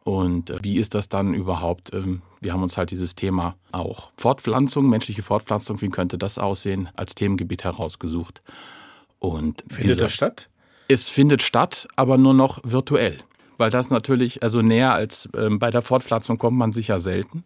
Und 0.04 0.50
äh, 0.50 0.60
wie 0.62 0.78
ist 0.78 0.96
das 0.96 1.10
dann 1.10 1.34
überhaupt? 1.34 1.94
Ähm, 1.94 2.22
wir 2.42 2.54
haben 2.54 2.64
uns 2.64 2.78
halt 2.78 2.92
dieses 2.92 3.16
Thema 3.16 3.56
auch 3.72 4.12
Fortpflanzung, 4.18 4.90
menschliche 4.90 5.22
Fortpflanzung, 5.22 5.82
wie 5.82 5.90
könnte 5.90 6.18
das 6.18 6.38
aussehen, 6.38 6.90
als 6.96 7.16
Themengebiet 7.16 7.64
herausgesucht. 7.64 8.42
Und 9.20 9.64
findet 9.70 10.02
das 10.02 10.14
statt? 10.14 10.50
Es 10.88 11.10
findet 11.10 11.44
statt, 11.44 11.88
aber 11.96 12.18
nur 12.18 12.34
noch 12.34 12.60
virtuell 12.64 13.18
weil 13.60 13.70
das 13.70 13.90
natürlich, 13.90 14.42
also 14.42 14.62
näher 14.62 14.94
als 14.94 15.30
ähm, 15.36 15.60
bei 15.60 15.70
der 15.70 15.82
Fortpflanzung 15.82 16.38
kommt 16.38 16.58
man 16.58 16.72
sicher 16.72 17.00
selten. 17.00 17.44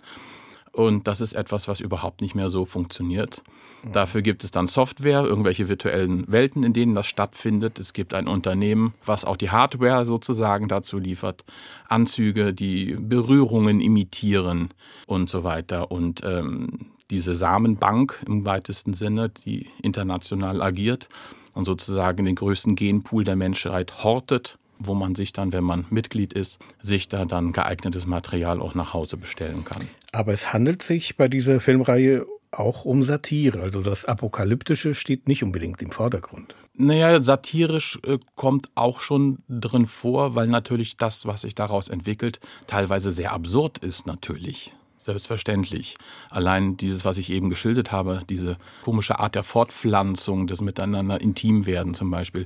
Und 0.72 1.08
das 1.08 1.22
ist 1.22 1.34
etwas, 1.34 1.68
was 1.68 1.82
überhaupt 1.82 2.22
nicht 2.22 2.34
mehr 2.34 2.50
so 2.50 2.66
funktioniert. 2.66 3.44
Dafür 3.92 4.22
gibt 4.22 4.46
es 4.46 4.52
dann 4.52 4.66
Software, 4.66 5.24
irgendwelche 5.24 5.68
virtuellen 5.68 6.32
Welten, 6.32 6.64
in 6.64 6.72
denen 6.72 6.96
das 6.96 7.06
stattfindet. 7.06 7.80
Es 7.80 7.92
gibt 7.92 8.14
ein 8.14 8.30
Unternehmen, 8.30 8.94
was 9.06 9.26
auch 9.26 9.36
die 9.36 9.50
Hardware 9.50 10.06
sozusagen 10.06 10.70
dazu 10.70 10.98
liefert. 10.98 11.44
Anzüge, 11.90 12.54
die 12.54 12.96
Berührungen 12.98 13.82
imitieren 13.82 14.70
und 15.06 15.30
so 15.30 15.44
weiter. 15.44 15.92
Und 15.92 16.22
ähm, 16.24 16.92
diese 17.12 17.36
Samenbank 17.36 18.24
im 18.26 18.46
weitesten 18.46 18.94
Sinne, 18.94 19.30
die 19.30 19.68
international 19.82 20.62
agiert 20.62 21.10
und 21.54 21.66
sozusagen 21.66 22.26
den 22.26 22.36
größten 22.36 22.76
Genpool 22.76 23.26
der 23.26 23.36
Menschheit 23.36 24.04
hortet 24.04 24.58
wo 24.86 24.94
man 24.94 25.16
sich 25.16 25.34
dann, 25.34 25.54
wenn 25.54 25.64
man 25.64 25.86
Mitglied 25.90 26.34
ist, 26.34 26.60
sich 26.82 27.10
da 27.10 27.26
dann 27.26 27.52
geeignetes 27.52 28.06
Material 28.06 28.62
auch 28.62 28.76
nach 28.76 28.94
Hause 28.94 29.18
bestellen 29.18 29.66
kann. 29.66 29.82
Aber 30.12 30.34
es 30.34 30.54
handelt 30.54 30.82
sich 30.82 31.18
bei 31.18 31.28
dieser 31.28 31.60
Filmreihe 31.60 32.26
auch 32.52 32.86
um 32.86 33.04
Satire. 33.04 33.62
Also 33.62 33.82
das 33.82 34.06
Apokalyptische 34.06 34.94
steht 34.94 35.28
nicht 35.28 35.44
unbedingt 35.44 35.82
im 35.82 35.92
Vordergrund. 35.92 36.56
Naja, 36.76 37.22
satirisch 37.22 38.00
äh, 38.04 38.18
kommt 38.36 38.70
auch 38.76 39.00
schon 39.00 39.40
drin 39.48 39.86
vor, 39.86 40.36
weil 40.36 40.48
natürlich 40.48 40.98
das, 40.98 41.26
was 41.28 41.42
sich 41.42 41.54
daraus 41.54 41.88
entwickelt, 41.88 42.40
teilweise 42.68 43.12
sehr 43.12 43.32
absurd 43.32 43.78
ist 43.80 44.08
natürlich. 44.08 44.74
Selbstverständlich. 45.04 45.98
Allein 46.30 46.78
dieses, 46.78 47.04
was 47.04 47.18
ich 47.18 47.30
eben 47.30 47.50
geschildert 47.50 47.92
habe, 47.92 48.22
diese 48.30 48.56
komische 48.84 49.20
Art 49.20 49.36
der 49.36 49.44
Fortpflanzung, 49.44 50.48
das 50.48 50.62
Miteinander 50.62 51.20
intim 51.20 51.66
werden 51.66 51.94
zum 51.94 52.10
Beispiel, 52.10 52.46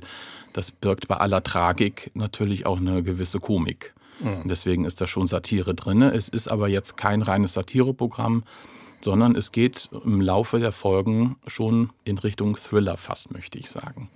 das 0.52 0.72
birgt 0.72 1.06
bei 1.06 1.16
aller 1.16 1.44
Tragik 1.44 2.10
natürlich 2.14 2.66
auch 2.66 2.78
eine 2.78 3.04
gewisse 3.04 3.38
Komik. 3.38 3.94
Mhm. 4.18 4.48
Deswegen 4.48 4.84
ist 4.84 5.00
da 5.00 5.06
schon 5.06 5.28
Satire 5.28 5.74
drin. 5.76 6.02
Es 6.02 6.28
ist 6.28 6.48
aber 6.48 6.68
jetzt 6.68 6.96
kein 6.96 7.22
reines 7.22 7.52
Satireprogramm, 7.52 8.42
sondern 9.00 9.36
es 9.36 9.52
geht 9.52 9.88
im 10.04 10.20
Laufe 10.20 10.58
der 10.58 10.72
Folgen 10.72 11.36
schon 11.46 11.90
in 12.04 12.18
Richtung 12.18 12.56
Thriller 12.56 12.96
fast, 12.96 13.32
möchte 13.32 13.58
ich 13.58 13.70
sagen. 13.70 14.08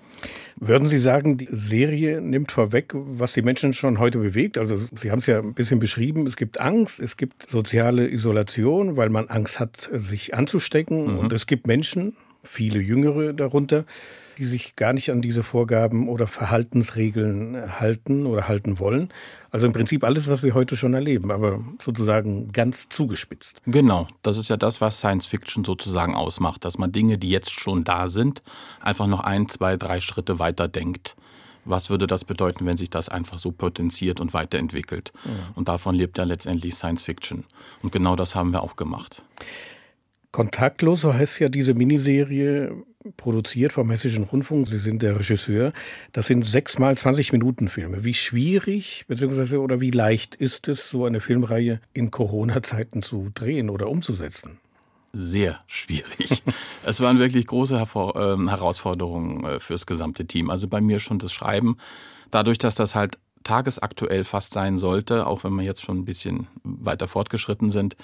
Würden 0.57 0.87
Sie 0.87 0.99
sagen, 0.99 1.37
die 1.37 1.49
Serie 1.51 2.21
nimmt 2.21 2.53
vorweg, 2.53 2.93
was 2.95 3.33
die 3.33 3.43
Menschen 3.43 3.73
schon 3.73 3.99
heute 3.99 4.19
bewegt? 4.19 4.59
Also 4.59 4.87
Sie 4.95 5.11
haben 5.11 5.19
es 5.19 5.27
ja 5.27 5.41
ein 5.41 5.55
bisschen 5.55 5.81
beschrieben, 5.81 6.27
es 6.27 6.37
gibt 6.37 6.61
Angst, 6.61 7.01
es 7.01 7.17
gibt 7.17 7.49
soziale 7.49 8.09
Isolation, 8.09 8.97
weil 8.97 9.09
man 9.09 9.29
Angst 9.29 9.59
hat, 9.59 9.91
sich 9.93 10.35
anzustecken. 10.35 11.13
Mhm. 11.13 11.19
Und 11.19 11.33
es 11.33 11.47
gibt 11.47 11.67
Menschen, 11.67 12.17
viele 12.45 12.81
Jüngere 12.81 13.33
darunter, 13.33 13.85
die 14.39 14.45
sich 14.45 14.77
gar 14.77 14.93
nicht 14.93 15.11
an 15.11 15.23
diese 15.23 15.43
Vorgaben 15.43 16.09
oder 16.09 16.27
Verhaltensregeln 16.27 17.81
halten 17.81 18.27
oder 18.27 18.49
halten 18.49 18.79
wollen. 18.79 19.11
Also 19.51 19.67
im 19.67 19.73
Prinzip 19.73 20.05
alles, 20.05 20.29
was 20.29 20.43
wir 20.43 20.55
heute 20.55 20.77
schon 20.77 20.95
erleben, 20.95 21.31
aber 21.31 21.61
sozusagen 21.79 22.53
ganz 22.53 22.89
zugespitzt. 22.89 23.61
Genau, 23.67 24.09
das 24.23 24.39
ist 24.39 24.49
ja 24.49 24.57
das, 24.57 24.81
was 24.81 24.99
Science 24.99 25.27
Fiction 25.27 25.65
sozusagen 25.65 26.15
ausmacht, 26.15 26.65
dass 26.65 26.79
man 26.79 26.93
Dinge, 26.93 27.19
die 27.19 27.29
jetzt 27.29 27.51
schon 27.51 27.85
da 27.85 28.09
sind, 28.09 28.43
einfach 28.81 29.07
noch 29.07 29.21
ein, 29.21 29.49
zwei, 29.49 29.77
drei 29.77 30.01
Schritte 30.01 30.39
weiter 30.39 30.69
denkt. 30.69 31.17
Was 31.65 31.91
würde 31.91 32.07
das 32.07 32.25
bedeuten, 32.25 32.67
wenn 32.67 32.77
sich 32.77 32.91
das 32.91 33.09
einfach 33.09 33.39
so 33.39 33.53
potenziert 33.53 34.21
und 34.21 34.35
weiterentwickelt? 34.35 35.13
Ja. 35.25 35.31
Und 35.55 35.69
davon 35.69 35.95
lebt 35.95 36.19
ja 36.19 36.25
letztendlich 36.25 36.75
Science 36.75 37.03
Fiction. 37.03 37.45
Und 37.83 37.93
genau 37.93 38.17
das 38.17 38.35
haben 38.35 38.53
wir 38.53 38.63
auch 38.63 38.77
gemacht. 38.77 39.23
Kontaktlos, 40.33 41.03
so 41.03 41.15
heißt 41.15 41.41
ja 41.41 41.49
diese 41.49 41.75
Miniserie, 41.75 42.75
produziert 43.17 43.73
vom 43.73 43.91
Hessischen 43.91 44.25
Rundfunk. 44.25 44.67
Sie 44.67 44.79
sind 44.79 45.03
der 45.03 45.19
Regisseur. 45.19 45.73
Das 46.13 46.27
sind 46.27 46.47
sechs 46.47 46.79
mal 46.79 46.97
20 46.97 47.33
Minuten 47.33 47.69
Filme. 47.69 48.05
Wie 48.05 48.15
schwierig 48.15 49.05
beziehungsweise 49.09 49.61
oder 49.61 49.81
wie 49.81 49.91
leicht 49.91 50.35
ist 50.35 50.69
es, 50.69 50.89
so 50.89 51.05
eine 51.05 51.21
Filmreihe 51.21 51.81
in 51.93 52.11
Corona-Zeiten 52.11 53.03
zu 53.03 53.31
drehen 53.35 53.71
oder 53.71 53.89
umzusetzen? 53.89 54.59
Sehr 55.13 55.59
schwierig. 55.67 56.43
es 56.87 57.01
waren 57.01 57.19
wirklich 57.19 57.47
große 57.47 57.79
Hervor 57.79 58.17
äh, 58.17 58.49
Herausforderungen 58.49 59.45
äh, 59.45 59.61
fürs 59.61 59.85
gesamte 59.85 60.27
Team. 60.27 60.49
Also 60.49 60.69
bei 60.69 60.81
mir 60.81 61.01
schon 61.01 61.19
das 61.19 61.33
Schreiben. 61.33 61.77
Dadurch, 62.31 62.57
dass 62.57 62.75
das 62.75 62.95
halt 62.95 63.19
tagesaktuell 63.45 64.25
fast 64.25 64.55
sein 64.55 64.79
sollte, 64.79 65.27
auch 65.27 65.45
wenn 65.45 65.55
wir 65.55 65.65
jetzt 65.65 65.83
schon 65.83 65.99
ein 65.99 66.05
bisschen 66.05 66.47
weiter 66.63 67.09
fortgeschritten 67.09 67.71
sind, 67.71 67.97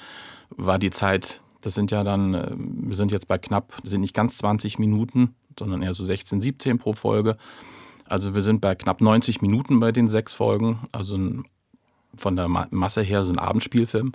war 0.50 0.78
die 0.78 0.90
Zeit 0.90 1.40
das 1.60 1.74
sind 1.74 1.90
ja 1.90 2.04
dann, 2.04 2.34
äh, 2.34 2.54
wir 2.56 2.96
sind 2.96 3.12
jetzt 3.12 3.28
bei 3.28 3.38
knapp, 3.38 3.74
sind 3.82 4.00
nicht 4.00 4.14
ganz 4.14 4.38
20 4.38 4.78
Minuten, 4.78 5.34
sondern 5.58 5.82
eher 5.82 5.94
so 5.94 6.04
16, 6.04 6.40
17 6.40 6.78
pro 6.78 6.92
Folge. 6.92 7.36
Also 8.06 8.34
wir 8.34 8.42
sind 8.42 8.60
bei 8.60 8.74
knapp 8.74 9.00
90 9.00 9.42
Minuten 9.42 9.80
bei 9.80 9.92
den 9.92 10.08
sechs 10.08 10.32
Folgen, 10.32 10.80
also 10.92 11.16
ein, 11.16 11.44
von 12.16 12.36
der 12.36 12.48
Masse 12.48 13.02
her 13.02 13.24
so 13.24 13.32
ein 13.32 13.38
Abendspielfilm. 13.38 14.12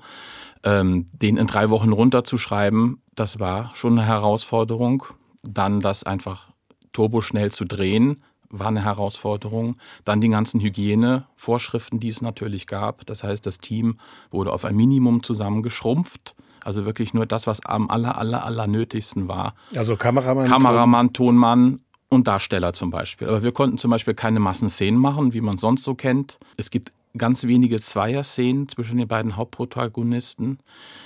Ähm, 0.63 1.07
den 1.11 1.37
in 1.37 1.47
drei 1.47 1.69
Wochen 1.69 1.91
runterzuschreiben, 1.91 3.01
das 3.15 3.39
war 3.39 3.75
schon 3.75 3.99
eine 3.99 4.07
Herausforderung. 4.07 5.03
Dann 5.43 5.81
das 5.81 6.03
einfach 6.03 6.51
turboschnell 6.93 7.51
zu 7.51 7.65
drehen, 7.65 8.23
war 8.49 8.67
eine 8.67 8.83
Herausforderung. 8.83 9.75
Dann 10.05 10.21
die 10.21 10.29
ganzen 10.29 10.61
Hygienevorschriften, 10.61 11.99
die 11.99 12.07
es 12.07 12.21
natürlich 12.21 12.65
gab. 12.65 13.05
Das 13.05 13.23
heißt, 13.23 13.45
das 13.45 13.59
Team 13.59 13.97
wurde 14.31 14.53
auf 14.53 14.63
ein 14.63 14.75
Minimum 14.75 15.21
zusammengeschrumpft. 15.21 16.33
Also 16.63 16.85
wirklich 16.85 17.13
nur 17.13 17.25
das, 17.25 17.47
was 17.47 17.63
am 17.65 17.89
aller, 17.89 18.17
aller, 18.17 18.45
aller 18.45 18.67
nötigsten 18.67 19.27
war. 19.27 19.55
Also 19.75 19.95
Kameramann, 19.95 20.47
Kameramann, 20.47 21.13
Tonmann 21.13 21.79
und 22.09 22.27
Darsteller 22.27 22.73
zum 22.73 22.91
Beispiel. 22.91 23.27
Aber 23.27 23.43
wir 23.43 23.51
konnten 23.51 23.77
zum 23.77 23.91
Beispiel 23.91 24.13
keine 24.13 24.39
Massenszenen 24.39 24.99
machen, 24.99 25.33
wie 25.33 25.41
man 25.41 25.57
sonst 25.57 25.83
so 25.83 25.95
kennt. 25.95 26.37
Es 26.57 26.69
gibt 26.69 26.91
ganz 27.17 27.43
wenige 27.43 27.79
Zweier-Szenen 27.79 28.67
zwischen 28.67 28.97
den 28.97 29.07
beiden 29.07 29.35
Hauptprotagonisten. 29.35 30.59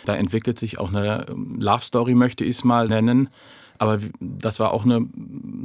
Da 0.05 0.15
entwickelt 0.15 0.57
sich 0.59 0.79
auch 0.79 0.89
eine 0.89 1.25
ähm, 1.29 1.57
Love 1.59 1.83
Story, 1.83 2.15
möchte 2.15 2.43
ich 2.45 2.57
es 2.57 2.63
mal 2.63 2.87
nennen. 2.87 3.29
Aber 3.77 3.99
das 4.19 4.59
war 4.59 4.73
auch 4.73 4.85
eine 4.85 5.07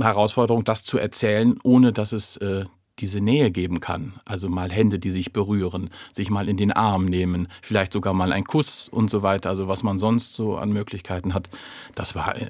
Herausforderung, 0.01 0.65
das 0.65 0.85
zu 0.85 0.99
erzählen, 0.99 1.59
ohne 1.63 1.93
dass 1.93 2.13
es 2.13 2.37
äh, 2.39 2.65
diese 3.03 3.21
Nähe 3.21 3.51
geben 3.51 3.81
kann. 3.81 4.15
Also 4.25 4.49
mal 4.49 4.71
Hände, 4.71 5.01
die 5.01 5.11
sich 5.11 5.33
berühren, 5.33 5.91
sich 6.13 6.31
mal 6.31 6.49
in 6.49 6.57
den 6.57 6.71
Arm 6.71 7.05
nehmen, 7.05 7.49
vielleicht 7.61 7.93
sogar 7.93 8.15
mal 8.15 8.33
ein 8.33 8.45
Kuss 8.45 8.89
und 8.89 9.11
so 9.11 9.23
weiter. 9.23 9.51
Also 9.51 9.67
was 9.67 9.83
man 9.83 9.99
sonst 9.99 10.35
so 10.35 10.57
an 10.57 10.73
Möglichkeiten 10.73 11.35
hat, 11.35 11.51
das 11.97 12.15
war 12.15 12.41
äh, 12.41 12.47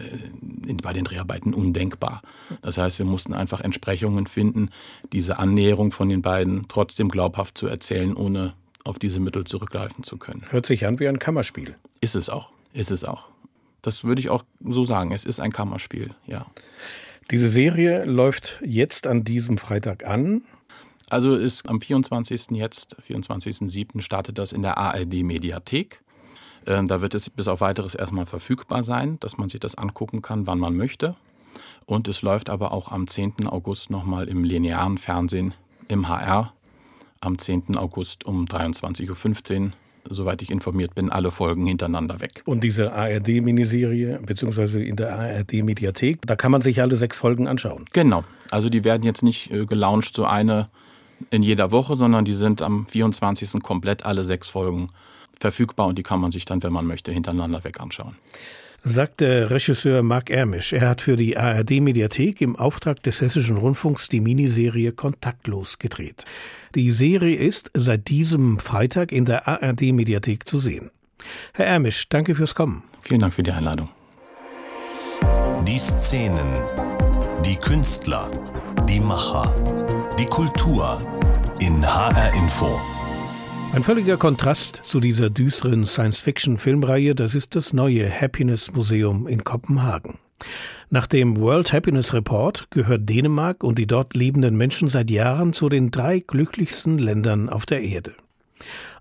bei 0.82 0.92
den 0.92 1.04
Dreharbeiten 1.04 1.54
undenkbar. 1.54 2.20
Das 2.60 2.76
heißt, 2.76 2.98
wir 2.98 3.06
mussten 3.06 3.32
einfach 3.32 3.60
Entsprechungen 3.60 4.26
finden, 4.26 4.68
diese 5.12 5.38
Annäherung 5.38 5.90
von 5.90 6.10
den 6.10 6.20
beiden 6.20 6.66
trotzdem 6.68 7.08
glaubhaft 7.08 7.56
zu 7.56 7.66
erzählen, 7.66 8.14
ohne 8.14 8.52
auf 8.84 8.98
diese 8.98 9.20
Mittel 9.20 9.44
zurückgreifen 9.44 10.04
zu 10.04 10.18
können. 10.18 10.44
Hört 10.50 10.66
sich 10.66 10.86
an 10.86 11.00
wie 11.00 11.08
ein 11.08 11.18
Kammerspiel. 11.18 11.76
Ist 12.02 12.14
es 12.14 12.28
auch. 12.28 12.50
Ist 12.74 12.90
es 12.90 13.04
auch. 13.04 13.28
Das 13.80 14.04
würde 14.04 14.20
ich 14.20 14.28
auch 14.28 14.44
so 14.62 14.84
sagen. 14.84 15.12
Es 15.12 15.24
ist 15.24 15.40
ein 15.40 15.52
Kammerspiel, 15.52 16.10
ja. 16.26 16.46
Diese 17.32 17.48
Serie 17.48 18.04
läuft 18.04 18.58
jetzt 18.62 19.06
an 19.06 19.24
diesem 19.24 19.56
Freitag 19.56 20.06
an. 20.06 20.42
Also 21.08 21.34
ist 21.34 21.66
am 21.66 21.80
24. 21.80 22.50
jetzt, 22.50 22.94
24.07. 23.08 24.02
startet 24.02 24.36
das 24.36 24.52
in 24.52 24.60
der 24.60 24.76
ARD 24.76 25.22
Mediathek. 25.22 26.02
Ähm, 26.66 26.86
da 26.86 27.00
wird 27.00 27.14
es 27.14 27.30
bis 27.30 27.48
auf 27.48 27.62
weiteres 27.62 27.94
erstmal 27.94 28.26
verfügbar 28.26 28.82
sein, 28.82 29.18
dass 29.20 29.38
man 29.38 29.48
sich 29.48 29.60
das 29.60 29.76
angucken 29.76 30.20
kann, 30.20 30.46
wann 30.46 30.58
man 30.58 30.76
möchte. 30.76 31.16
Und 31.86 32.06
es 32.06 32.20
läuft 32.20 32.50
aber 32.50 32.70
auch 32.70 32.92
am 32.92 33.06
10. 33.06 33.46
August 33.46 33.88
nochmal 33.88 34.28
im 34.28 34.44
linearen 34.44 34.98
Fernsehen 34.98 35.54
im 35.88 36.08
HR. 36.08 36.52
Am 37.22 37.38
10. 37.38 37.78
August 37.78 38.26
um 38.26 38.44
23.15 38.44 39.08
Uhr 39.08 39.72
soweit 40.08 40.42
ich 40.42 40.50
informiert 40.50 40.94
bin, 40.94 41.10
alle 41.10 41.30
Folgen 41.30 41.66
hintereinander 41.66 42.20
weg. 42.20 42.42
Und 42.44 42.62
diese 42.64 42.92
ARD-Miniserie, 42.92 44.20
beziehungsweise 44.24 44.82
in 44.82 44.96
der 44.96 45.18
ARD-Mediathek, 45.18 46.18
da 46.26 46.36
kann 46.36 46.50
man 46.50 46.62
sich 46.62 46.80
alle 46.80 46.96
sechs 46.96 47.18
Folgen 47.18 47.48
anschauen. 47.48 47.84
Genau. 47.92 48.24
Also 48.50 48.68
die 48.68 48.84
werden 48.84 49.04
jetzt 49.04 49.22
nicht 49.22 49.50
äh, 49.50 49.64
gelauncht, 49.66 50.14
so 50.14 50.24
eine 50.24 50.66
in 51.30 51.42
jeder 51.42 51.70
Woche, 51.70 51.96
sondern 51.96 52.24
die 52.24 52.34
sind 52.34 52.62
am 52.62 52.86
24. 52.86 53.62
komplett 53.62 54.04
alle 54.04 54.24
sechs 54.24 54.48
Folgen 54.48 54.88
verfügbar 55.38 55.86
und 55.86 55.96
die 55.96 56.02
kann 56.02 56.20
man 56.20 56.32
sich 56.32 56.44
dann, 56.44 56.62
wenn 56.62 56.72
man 56.72 56.86
möchte, 56.86 57.12
hintereinander 57.12 57.62
weg 57.64 57.80
anschauen 57.80 58.16
sagt 58.84 59.20
der 59.20 59.50
Regisseur 59.50 60.02
Marc 60.02 60.30
Ermisch. 60.30 60.72
Er 60.72 60.88
hat 60.88 61.02
für 61.02 61.16
die 61.16 61.36
ARD-Mediathek 61.36 62.40
im 62.40 62.56
Auftrag 62.56 63.02
des 63.02 63.20
Hessischen 63.20 63.56
Rundfunks 63.56 64.08
die 64.08 64.20
Miniserie 64.20 64.92
Kontaktlos 64.92 65.78
gedreht. 65.78 66.24
Die 66.74 66.92
Serie 66.92 67.36
ist 67.36 67.70
seit 67.74 68.08
diesem 68.08 68.58
Freitag 68.58 69.12
in 69.12 69.24
der 69.24 69.46
ARD-Mediathek 69.46 70.48
zu 70.48 70.58
sehen. 70.58 70.90
Herr 71.52 71.66
Ermisch, 71.66 72.08
danke 72.08 72.34
fürs 72.34 72.54
Kommen. 72.54 72.82
Vielen 73.02 73.20
Dank 73.20 73.34
für 73.34 73.42
die 73.42 73.52
Einladung. 73.52 73.88
Die 75.66 75.78
Szenen, 75.78 76.48
die 77.44 77.56
Künstler, 77.56 78.28
die 78.88 78.98
Macher, 78.98 79.48
die 80.18 80.26
Kultur 80.26 80.98
in 81.60 81.80
HR 81.82 82.34
Info. 82.34 82.91
Ein 83.74 83.82
völliger 83.82 84.18
Kontrast 84.18 84.82
zu 84.84 85.00
dieser 85.00 85.30
düsteren 85.30 85.86
Science-Fiction-Filmreihe, 85.86 87.14
das 87.14 87.34
ist 87.34 87.56
das 87.56 87.72
neue 87.72 88.10
Happiness 88.10 88.70
Museum 88.74 89.26
in 89.26 89.44
Kopenhagen. 89.44 90.18
Nach 90.90 91.06
dem 91.06 91.38
World 91.38 91.72
Happiness 91.72 92.12
Report 92.12 92.70
gehört 92.70 93.08
Dänemark 93.08 93.64
und 93.64 93.78
die 93.78 93.86
dort 93.86 94.12
lebenden 94.12 94.58
Menschen 94.58 94.88
seit 94.88 95.10
Jahren 95.10 95.54
zu 95.54 95.70
den 95.70 95.90
drei 95.90 96.20
glücklichsten 96.20 96.98
Ländern 96.98 97.48
auf 97.48 97.64
der 97.64 97.80
Erde. 97.80 98.12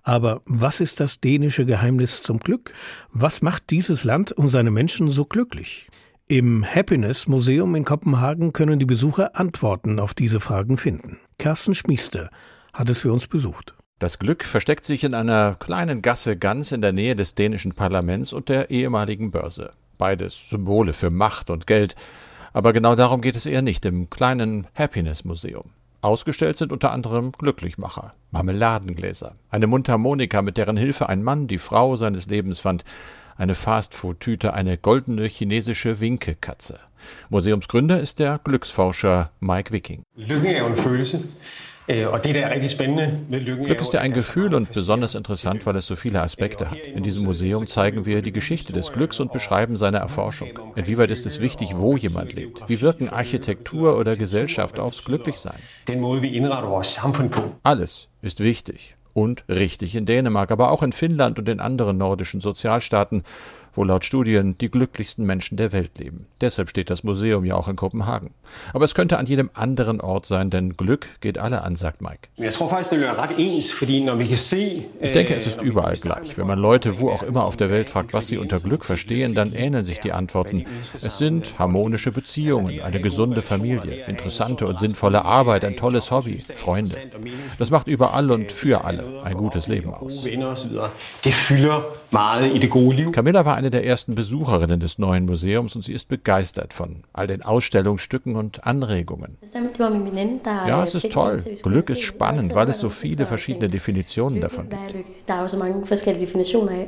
Aber 0.04 0.40
was 0.46 0.80
ist 0.80 1.00
das 1.00 1.20
dänische 1.20 1.66
Geheimnis 1.66 2.22
zum 2.22 2.38
Glück? 2.38 2.72
Was 3.12 3.42
macht 3.42 3.68
dieses 3.68 4.04
Land 4.04 4.32
und 4.32 4.48
seine 4.48 4.70
Menschen 4.70 5.10
so 5.10 5.26
glücklich? 5.26 5.90
Im 6.28 6.64
Happiness 6.64 7.28
Museum 7.28 7.74
in 7.74 7.84
Kopenhagen 7.84 8.54
können 8.54 8.78
die 8.78 8.86
Besucher 8.86 9.36
Antworten 9.36 10.00
auf 10.00 10.14
diese 10.14 10.40
Fragen 10.40 10.78
finden. 10.78 11.18
Carsten 11.36 11.74
Schmiester 11.74 12.30
hat 12.72 12.88
es 12.88 13.00
für 13.00 13.12
uns 13.12 13.26
besucht. 13.26 13.74
Das 14.02 14.18
Glück 14.18 14.42
versteckt 14.42 14.84
sich 14.84 15.04
in 15.04 15.14
einer 15.14 15.54
kleinen 15.60 16.02
Gasse 16.02 16.36
ganz 16.36 16.72
in 16.72 16.80
der 16.80 16.92
Nähe 16.92 17.14
des 17.14 17.36
dänischen 17.36 17.72
Parlaments 17.72 18.32
und 18.32 18.48
der 18.48 18.68
ehemaligen 18.68 19.30
Börse. 19.30 19.74
Beides 19.96 20.48
Symbole 20.50 20.92
für 20.92 21.10
Macht 21.10 21.50
und 21.50 21.68
Geld. 21.68 21.94
Aber 22.52 22.72
genau 22.72 22.96
darum 22.96 23.20
geht 23.20 23.36
es 23.36 23.46
eher 23.46 23.62
nicht 23.62 23.86
im 23.86 24.10
kleinen 24.10 24.66
Happiness 24.74 25.24
Museum. 25.24 25.70
Ausgestellt 26.00 26.56
sind 26.56 26.72
unter 26.72 26.90
anderem 26.90 27.30
Glücklichmacher, 27.30 28.12
Marmeladengläser, 28.32 29.36
eine 29.50 29.68
Mundharmonika, 29.68 30.42
mit 30.42 30.56
deren 30.56 30.76
Hilfe 30.76 31.08
ein 31.08 31.22
Mann 31.22 31.46
die 31.46 31.58
Frau 31.58 31.94
seines 31.94 32.26
Lebens 32.26 32.58
fand, 32.58 32.84
eine 33.36 33.54
Fastfood-Tüte, 33.54 34.52
eine 34.52 34.78
goldene 34.78 35.26
chinesische 35.26 36.00
Winkekatze. 36.00 36.80
Museumsgründer 37.30 38.00
ist 38.00 38.18
der 38.18 38.40
Glücksforscher 38.42 39.30
Mike 39.38 39.70
Wicking. 39.70 40.02
En 40.16 40.76
følelse. 40.76 41.18
Øh, 41.18 41.71
Glück 43.66 43.80
ist 43.80 43.92
ja 43.92 44.00
ein 44.00 44.12
Gefühl 44.12 44.54
und 44.54 44.72
besonders 44.72 45.14
interessant, 45.14 45.66
weil 45.66 45.76
es 45.76 45.86
so 45.86 45.96
viele 45.96 46.20
Aspekte 46.20 46.70
hat. 46.70 46.86
In 46.86 47.02
diesem 47.02 47.24
Museum 47.24 47.66
zeigen 47.66 48.06
wir 48.06 48.22
die 48.22 48.32
Geschichte 48.32 48.72
des 48.72 48.92
Glücks 48.92 49.18
und 49.18 49.32
beschreiben 49.32 49.76
seine 49.76 49.98
Erforschung. 49.98 50.50
Inwieweit 50.76 51.10
ist 51.10 51.26
es 51.26 51.40
wichtig, 51.40 51.70
wo 51.76 51.96
jemand 51.96 52.34
lebt? 52.34 52.62
Wie 52.68 52.80
wirken 52.80 53.08
Architektur 53.08 53.98
oder 53.98 54.16
Gesellschaft 54.16 54.78
aufs 54.78 55.04
Glücklichsein? 55.04 55.58
Alles 57.62 58.08
ist 58.22 58.40
wichtig 58.40 58.96
und 59.14 59.44
richtig 59.48 59.94
in 59.94 60.06
Dänemark, 60.06 60.50
aber 60.50 60.70
auch 60.70 60.82
in 60.82 60.92
Finnland 60.92 61.38
und 61.38 61.48
in 61.48 61.60
anderen 61.60 61.98
nordischen 61.98 62.40
Sozialstaaten 62.40 63.22
wo 63.74 63.84
laut 63.84 64.04
Studien 64.04 64.56
die 64.58 64.70
glücklichsten 64.70 65.24
Menschen 65.24 65.56
der 65.56 65.72
Welt 65.72 65.98
leben. 65.98 66.26
Deshalb 66.40 66.70
steht 66.70 66.90
das 66.90 67.04
Museum 67.04 67.44
ja 67.44 67.54
auch 67.54 67.68
in 67.68 67.76
Kopenhagen. 67.76 68.30
Aber 68.72 68.84
es 68.84 68.94
könnte 68.94 69.18
an 69.18 69.26
jedem 69.26 69.50
anderen 69.54 70.00
Ort 70.00 70.26
sein, 70.26 70.50
denn 70.50 70.76
Glück 70.76 71.06
geht 71.20 71.38
alle 71.38 71.62
an, 71.62 71.76
sagt 71.76 72.02
Mike. 72.02 72.28
Ich 75.00 75.12
denke, 75.12 75.34
es 75.34 75.46
ist 75.46 75.62
überall 75.62 75.96
gleich. 75.96 76.36
Wenn 76.36 76.46
man 76.46 76.58
Leute 76.58 76.98
wo 76.98 77.10
auch 77.10 77.22
immer 77.22 77.44
auf 77.44 77.56
der 77.56 77.70
Welt 77.70 77.90
fragt, 77.90 78.12
was 78.12 78.26
sie 78.26 78.38
unter 78.38 78.60
Glück 78.60 78.84
verstehen, 78.84 79.34
dann 79.34 79.52
ähneln 79.52 79.84
sich 79.84 80.00
die 80.00 80.12
Antworten. 80.12 80.64
Es 81.00 81.18
sind 81.18 81.58
harmonische 81.58 82.12
Beziehungen, 82.12 82.80
eine 82.82 83.00
gesunde 83.00 83.42
Familie, 83.42 84.04
interessante 84.06 84.66
und 84.66 84.78
sinnvolle 84.78 85.24
Arbeit, 85.24 85.64
ein 85.64 85.76
tolles 85.76 86.10
Hobby, 86.10 86.42
Freunde. 86.54 86.96
Das 87.58 87.70
macht 87.70 87.86
überall 87.86 88.30
und 88.30 88.52
für 88.52 88.84
alle 88.84 89.22
ein 89.24 89.36
gutes 89.36 89.68
Leben 89.68 89.94
aus. 89.94 90.24
Camilla 93.12 93.44
war 93.44 93.56
eine 93.62 93.70
der 93.70 93.86
ersten 93.86 94.16
Besucherinnen 94.16 94.80
des 94.80 94.98
neuen 94.98 95.24
Museums 95.24 95.76
und 95.76 95.82
sie 95.82 95.92
ist 95.92 96.08
begeistert 96.08 96.72
von 96.72 97.04
all 97.12 97.28
den 97.28 97.42
Ausstellungsstücken 97.42 98.34
und 98.34 98.66
Anregungen. 98.66 99.38
Ja, 100.44 100.82
es 100.82 100.94
ist 100.96 101.12
toll. 101.12 101.44
Glück 101.62 101.88
ist 101.88 102.02
spannend, 102.02 102.56
weil 102.56 102.68
es 102.68 102.80
so 102.80 102.88
viele 102.88 103.24
verschiedene 103.24 103.68
Definitionen 103.68 104.40
davon 104.40 104.68
gibt. 104.68 104.94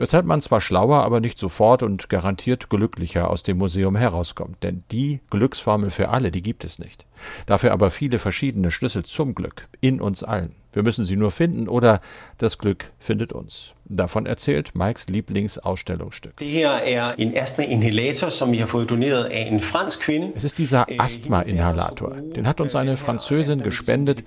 Weshalb 0.00 0.26
man 0.26 0.40
zwar 0.40 0.60
schlauer, 0.60 1.04
aber 1.04 1.20
nicht 1.20 1.38
sofort 1.38 1.84
und 1.84 2.08
garantiert 2.08 2.68
glücklicher 2.68 3.30
aus 3.30 3.44
dem 3.44 3.58
Museum 3.58 3.94
herauskommt. 3.94 4.62
Denn 4.64 4.82
die 4.90 5.20
Glücksformel 5.30 5.90
für 5.90 6.08
alle, 6.08 6.32
die 6.32 6.42
gibt 6.42 6.64
es 6.64 6.80
nicht. 6.80 7.06
Dafür 7.46 7.72
aber 7.72 7.90
viele 7.90 8.18
verschiedene 8.18 8.72
Schlüssel 8.72 9.04
zum 9.04 9.34
Glück 9.34 9.68
in 9.80 10.00
uns 10.00 10.24
allen. 10.24 10.56
Wir 10.72 10.82
müssen 10.82 11.04
sie 11.04 11.16
nur 11.16 11.30
finden 11.30 11.68
oder 11.68 12.00
das 12.38 12.58
Glück 12.58 12.90
findet 12.98 13.32
uns. 13.32 13.73
Davon 13.94 14.26
erzählt 14.26 14.74
Mikes 14.74 15.06
Lieblingsausstellungsstück. 15.08 16.34
Es 20.34 20.44
ist 20.44 20.58
dieser 20.58 20.86
Asthma-Inhalator. 20.98 22.10
Den 22.16 22.48
hat 22.48 22.60
uns 22.60 22.74
eine 22.74 22.96
Französin 22.96 23.62
gespendet, 23.62 24.24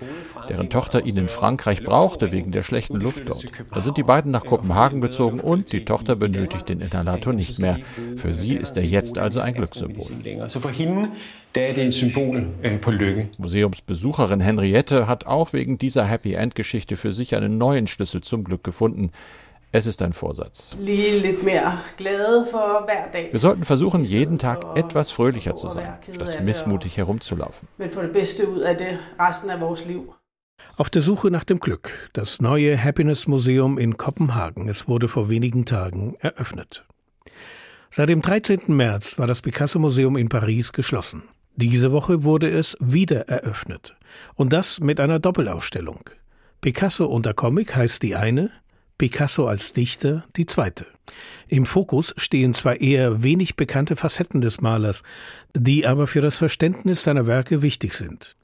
deren 0.48 0.70
Tochter 0.70 1.04
ihn 1.04 1.18
in 1.18 1.28
Frankreich 1.28 1.84
brauchte 1.84 2.32
wegen 2.32 2.50
der 2.50 2.62
schlechten 2.62 2.98
Luft 2.98 3.28
dort. 3.28 3.44
Da 3.70 3.82
sind 3.82 3.98
die 3.98 4.02
beiden 4.02 4.32
nach 4.32 4.46
Kopenhagen 4.46 5.02
gezogen 5.02 5.40
und 5.40 5.70
die 5.72 5.84
Tochter 5.84 6.16
benötigt 6.16 6.70
den 6.70 6.80
Inhalator 6.80 7.34
nicht 7.34 7.58
mehr. 7.58 7.78
Für 8.16 8.32
sie 8.32 8.56
ist 8.56 8.78
er 8.78 8.84
jetzt 8.84 9.18
also 9.18 9.40
ein 9.40 9.52
Glückssymbol. 9.52 10.06
Museumsbesucherin 13.38 14.40
Henriette 14.40 15.06
hat 15.06 15.26
auch 15.26 15.52
wegen 15.52 15.78
dieser 15.78 16.06
Happy 16.06 16.34
End 16.34 16.54
Geschichte 16.54 16.96
für 16.96 17.12
sich 17.12 17.34
einen 17.34 17.58
neuen 17.58 17.86
Schlüssel 17.86 18.22
zum 18.22 18.44
Glück 18.44 18.64
gefunden. 18.64 19.10
Es 19.70 19.86
ist 19.86 20.00
ein 20.00 20.14
Vorsatz. 20.14 20.70
Wir 20.78 21.28
sollten 23.34 23.64
versuchen, 23.64 24.02
jeden 24.02 24.38
Tag 24.38 24.64
etwas 24.76 25.10
fröhlicher 25.10 25.56
zu 25.56 25.68
sein, 25.68 25.98
statt 26.10 26.42
missmutig 26.42 26.96
herumzulaufen. 26.96 27.68
Auf 30.76 30.90
der 30.90 31.02
Suche 31.02 31.30
nach 31.30 31.44
dem 31.44 31.60
Glück. 31.60 32.10
Das 32.14 32.40
neue 32.40 32.82
Happiness 32.82 33.26
Museum 33.26 33.78
in 33.78 33.98
Kopenhagen. 33.98 34.68
Es 34.68 34.88
wurde 34.88 35.06
vor 35.08 35.28
wenigen 35.28 35.66
Tagen 35.66 36.16
eröffnet. 36.20 36.84
Seit 37.90 38.08
dem 38.08 38.22
13. 38.22 38.60
März 38.68 39.18
war 39.18 39.26
das 39.26 39.42
Picasso 39.42 39.78
Museum 39.78 40.16
in 40.16 40.28
Paris 40.28 40.72
geschlossen. 40.72 41.24
Diese 41.56 41.92
Woche 41.92 42.24
wurde 42.24 42.48
es 42.48 42.76
wieder 42.80 43.28
eröffnet. 43.28 43.96
Und 44.34 44.52
das 44.52 44.80
mit 44.80 45.00
einer 45.00 45.18
Doppelausstellung. 45.18 46.08
Picasso 46.60 47.06
unter 47.06 47.34
Comic 47.34 47.76
heißt 47.76 48.02
die 48.02 48.16
eine, 48.16 48.50
Picasso 48.98 49.46
als 49.46 49.72
Dichter 49.72 50.24
die 50.36 50.46
zweite. 50.46 50.84
Im 51.46 51.66
Fokus 51.66 52.12
stehen 52.16 52.52
zwar 52.52 52.80
eher 52.80 53.22
wenig 53.22 53.56
bekannte 53.56 53.96
Facetten 53.96 54.40
des 54.40 54.60
Malers, 54.60 55.02
die 55.54 55.86
aber 55.86 56.06
für 56.06 56.20
das 56.20 56.36
Verständnis 56.36 57.04
seiner 57.04 57.26
Werke 57.26 57.62
wichtig 57.62 57.94
sind. 57.94 58.36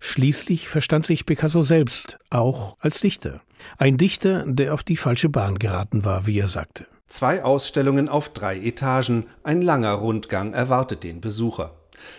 Schließlich 0.00 0.68
verstand 0.68 1.06
sich 1.06 1.24
Picasso 1.24 1.62
selbst 1.62 2.18
auch 2.28 2.76
als 2.80 3.00
Dichter. 3.00 3.40
Ein 3.78 3.96
Dichter, 3.96 4.44
der 4.46 4.74
auf 4.74 4.82
die 4.82 4.98
falsche 4.98 5.30
Bahn 5.30 5.58
geraten 5.58 6.04
war, 6.04 6.26
wie 6.26 6.38
er 6.38 6.48
sagte. 6.48 6.86
Zwei 7.08 7.42
Ausstellungen 7.42 8.08
auf 8.08 8.28
drei 8.32 8.58
Etagen, 8.58 9.26
ein 9.42 9.62
langer 9.62 9.92
Rundgang 9.92 10.52
erwartet 10.52 11.02
den 11.02 11.20
Besucher. 11.20 11.74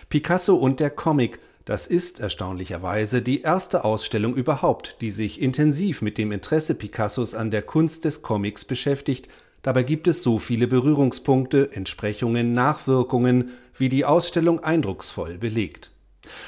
Picasso 0.08 0.56
und 0.56 0.80
der 0.80 0.90
Comic 0.90 1.38
das 1.66 1.88
ist 1.88 2.20
erstaunlicherweise 2.20 3.22
die 3.22 3.42
erste 3.42 3.84
Ausstellung 3.84 4.36
überhaupt, 4.36 4.98
die 5.00 5.10
sich 5.10 5.42
intensiv 5.42 6.00
mit 6.00 6.16
dem 6.16 6.30
Interesse 6.30 6.76
Picassos 6.76 7.34
an 7.34 7.50
der 7.50 7.62
Kunst 7.62 8.04
des 8.04 8.22
Comics 8.22 8.64
beschäftigt. 8.64 9.28
Dabei 9.62 9.82
gibt 9.82 10.06
es 10.06 10.22
so 10.22 10.38
viele 10.38 10.68
Berührungspunkte, 10.68 11.72
Entsprechungen, 11.72 12.52
Nachwirkungen, 12.52 13.50
wie 13.76 13.88
die 13.88 14.04
Ausstellung 14.04 14.60
eindrucksvoll 14.60 15.38
belegt. 15.38 15.90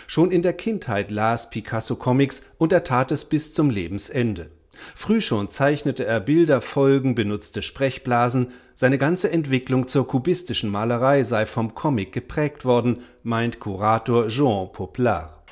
Schon 0.07 0.31
in 0.31 0.42
der 0.42 0.52
Kindheit 0.52 1.11
las 1.11 1.50
Picasso 1.50 1.96
Comics 1.96 2.42
und 2.57 2.72
er 2.72 2.85
tat 2.85 3.11
es 3.11 3.24
bis 3.24 3.52
zum 3.52 3.70
Lebensende. 3.70 4.50
Früh 4.95 5.21
schon 5.21 5.51
zeichnete 5.51 6.05
er 6.05 6.21
Bilder, 6.21 6.61
Folgen, 6.61 7.14
benutzte 7.14 7.62
Sprechblasen, 7.62 8.53
seine 8.75 8.99
ganze 8.99 9.31
Entwicklung 9.31 9.88
zur 9.88 10.07
kubistischen 10.07 10.71
Malerei 10.71 11.23
sei 11.23 11.47
vom 11.47 11.75
Comic 11.75 12.12
geprägt 12.12 12.64
worden, 12.64 13.03
meint 13.23 13.61
Kurator 13.61 14.29
Jean 14.29 14.71
Poplar. 14.73 15.43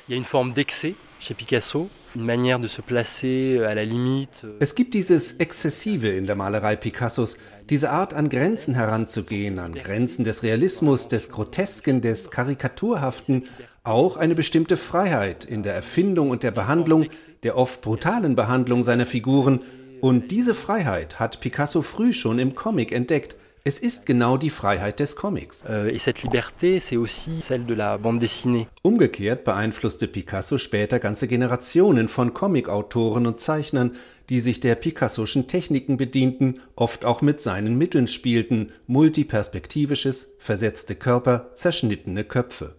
Euh, 4.43 4.55
es 4.59 4.75
gibt 4.75 4.93
dieses 4.93 5.33
Exzessive 5.33 6.07
in 6.09 6.25
der 6.25 6.35
Malerei 6.35 6.75
Picassos, 6.75 7.37
diese 7.69 7.91
Art 7.91 8.13
an 8.13 8.29
Grenzen 8.29 8.73
heranzugehen, 8.73 9.59
an 9.59 9.73
Grenzen 9.73 10.23
des 10.23 10.41
Realismus, 10.43 11.07
des 11.07 11.29
Grotesken, 11.29 12.01
des 12.01 12.31
Karikaturhaften, 12.31 13.43
auch 13.87 14.17
eine 14.17 14.35
bestimmte 14.35 14.77
Freiheit 14.77 15.45
in 15.45 15.63
der 15.63 15.73
Erfindung 15.73 16.29
und 16.29 16.43
der 16.43 16.51
Behandlung, 16.51 17.07
der 17.43 17.57
oft 17.57 17.81
brutalen 17.81 18.35
Behandlung 18.35 18.83
seiner 18.83 19.05
Figuren, 19.05 19.61
und 19.99 20.29
diese 20.29 20.53
Freiheit 20.53 21.19
hat 21.19 21.39
Picasso 21.39 21.81
früh 21.81 22.13
schon 22.13 22.37
im 22.37 22.53
Comic 22.53 22.91
entdeckt. 22.91 23.35
Es 23.63 23.79
ist 23.79 24.05
genau 24.05 24.37
die 24.37 24.49
Freiheit 24.49 25.01
des 25.01 25.17
Comics. 25.17 25.65
Et 25.65 25.99
cette 25.99 26.21
liberté, 26.23 26.79
c'est 26.79 26.95
aussi 26.95 27.41
celle 27.41 27.65
de 27.65 27.73
la 27.73 27.97
bande 27.97 28.21
dessinée. 28.21 28.67
Umgekehrt 28.81 29.43
beeinflusste 29.43 30.07
Picasso 30.07 30.57
später 30.57 30.99
ganze 30.99 31.27
Generationen 31.27 32.07
von 32.07 32.33
Comicautoren 32.33 33.27
und 33.27 33.41
Zeichnern, 33.41 33.91
die 34.29 34.39
sich 34.39 34.61
der 34.61 34.75
Picassoschen 34.75 35.49
Techniken 35.49 35.97
bedienten, 35.97 36.61
oft 36.77 37.03
auch 37.03 37.21
mit 37.21 37.41
seinen 37.41 37.77
Mitteln 37.77 38.07
spielten, 38.07 38.71
multiperspektivisches, 38.85 40.35
versetzte 40.39 40.95
Körper, 40.95 41.49
zerschnittene 41.53 42.23
Köpfe. 42.23 42.76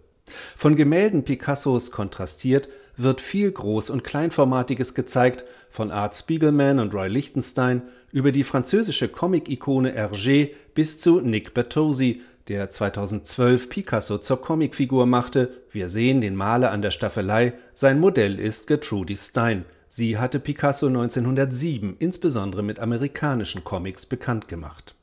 Von 0.57 0.77
Gemälden 0.77 1.25
Picassos 1.25 1.91
kontrastiert 1.91 2.69
wird 2.97 3.21
viel 3.21 3.51
Groß- 3.51 3.91
und 3.91 4.05
Kleinformatiges 4.05 4.95
gezeigt, 4.95 5.45
von 5.71 5.91
Art 5.91 6.14
Spiegelman 6.14 6.81
und 6.81 6.95
Roy 6.95 7.09
Lichtenstein 7.09 7.83
über 8.12 8.33
die 8.33 8.45
französische 8.45 9.09
Comic-Ikone 9.09 9.93
Hergé 9.93 10.51
bis 10.75 10.99
zu 10.99 11.21
Nick 11.21 11.55
Bertozzi, 11.55 12.23
der 12.49 12.71
2012 12.71 13.69
Picasso 13.69 14.19
zur 14.19 14.41
Comicfigur 14.41 15.07
machte. 15.07 15.53
Wir 15.71 15.88
sehen 15.88 16.21
den 16.21 16.35
Maler 16.35 16.73
an 16.73 16.83
der 16.83 16.91
Staffelei. 16.91 17.53
Sein 17.75 18.01
Modell 18.01 18.41
ist 18.41 18.67
Gertrude 18.67 19.17
Stein. 19.17 19.64
Sie 19.88 20.19
hatte 20.19 20.41
Picasso 20.41 20.87
1907 20.87 21.97
insbesondere 21.99 22.62
mit 22.62 22.81
amerikanischen 22.81 23.64
Comics 23.64 24.07
bekannt 24.07 24.49
gemacht. 24.49 24.95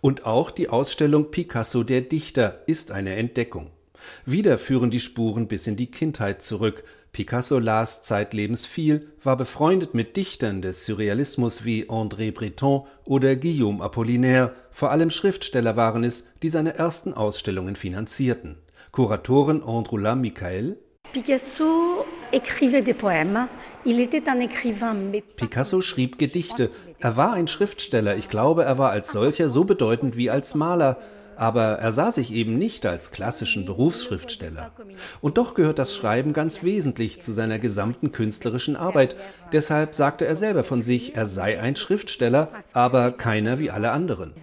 Und 0.00 0.26
auch 0.26 0.50
die 0.50 0.68
Ausstellung 0.68 1.30
Picasso 1.30 1.84
der 1.84 2.00
Dichter 2.00 2.62
ist 2.66 2.90
eine 2.90 3.14
Entdeckung. 3.14 3.70
Wieder 4.24 4.58
führen 4.58 4.90
die 4.90 5.00
Spuren 5.00 5.48
bis 5.48 5.66
in 5.66 5.76
die 5.76 5.90
Kindheit 5.90 6.42
zurück. 6.42 6.84
Picasso 7.12 7.58
las 7.58 8.02
zeitlebens 8.02 8.66
viel, 8.66 9.08
war 9.22 9.36
befreundet 9.36 9.94
mit 9.94 10.16
Dichtern 10.16 10.62
des 10.62 10.84
Surrealismus 10.84 11.64
wie 11.64 11.88
André 11.88 12.32
Breton 12.32 12.86
oder 13.04 13.34
Guillaume 13.34 13.82
Apollinaire, 13.82 14.54
vor 14.70 14.90
allem 14.92 15.10
Schriftsteller 15.10 15.76
waren 15.76 16.04
es, 16.04 16.26
die 16.42 16.48
seine 16.48 16.74
ersten 16.74 17.12
Ausstellungen 17.12 17.74
finanzierten. 17.74 18.58
Kuratorin 18.92 19.62
Androula 19.62 20.14
Michael 20.14 20.78
Picasso 21.12 22.04
Picasso 25.36 25.80
schrieb 25.80 26.18
Gedichte. 26.18 26.70
Er 27.00 27.16
war 27.16 27.32
ein 27.32 27.48
Schriftsteller. 27.48 28.16
Ich 28.16 28.28
glaube, 28.28 28.64
er 28.64 28.78
war 28.78 28.90
als 28.90 29.10
solcher 29.10 29.50
so 29.50 29.64
bedeutend 29.64 30.16
wie 30.16 30.30
als 30.30 30.54
Maler 30.54 30.98
aber 31.40 31.78
er 31.78 31.90
sah 31.90 32.12
sich 32.12 32.34
eben 32.34 32.58
nicht 32.58 32.84
als 32.84 33.12
klassischen 33.12 33.64
Berufsschriftsteller. 33.64 34.72
Und 35.22 35.38
doch 35.38 35.54
gehört 35.54 35.78
das 35.78 35.96
Schreiben 35.96 36.34
ganz 36.34 36.62
wesentlich 36.62 37.22
zu 37.22 37.32
seiner 37.32 37.58
gesamten 37.58 38.12
künstlerischen 38.12 38.76
Arbeit. 38.76 39.16
Deshalb 39.50 39.94
sagte 39.94 40.26
er 40.26 40.36
selber 40.36 40.64
von 40.64 40.82
sich, 40.82 41.16
er 41.16 41.24
sei 41.24 41.58
ein 41.58 41.76
Schriftsteller, 41.76 42.50
aber 42.74 43.12
keiner 43.12 43.58
wie 43.58 43.70
alle 43.70 43.90
anderen. 43.92 44.34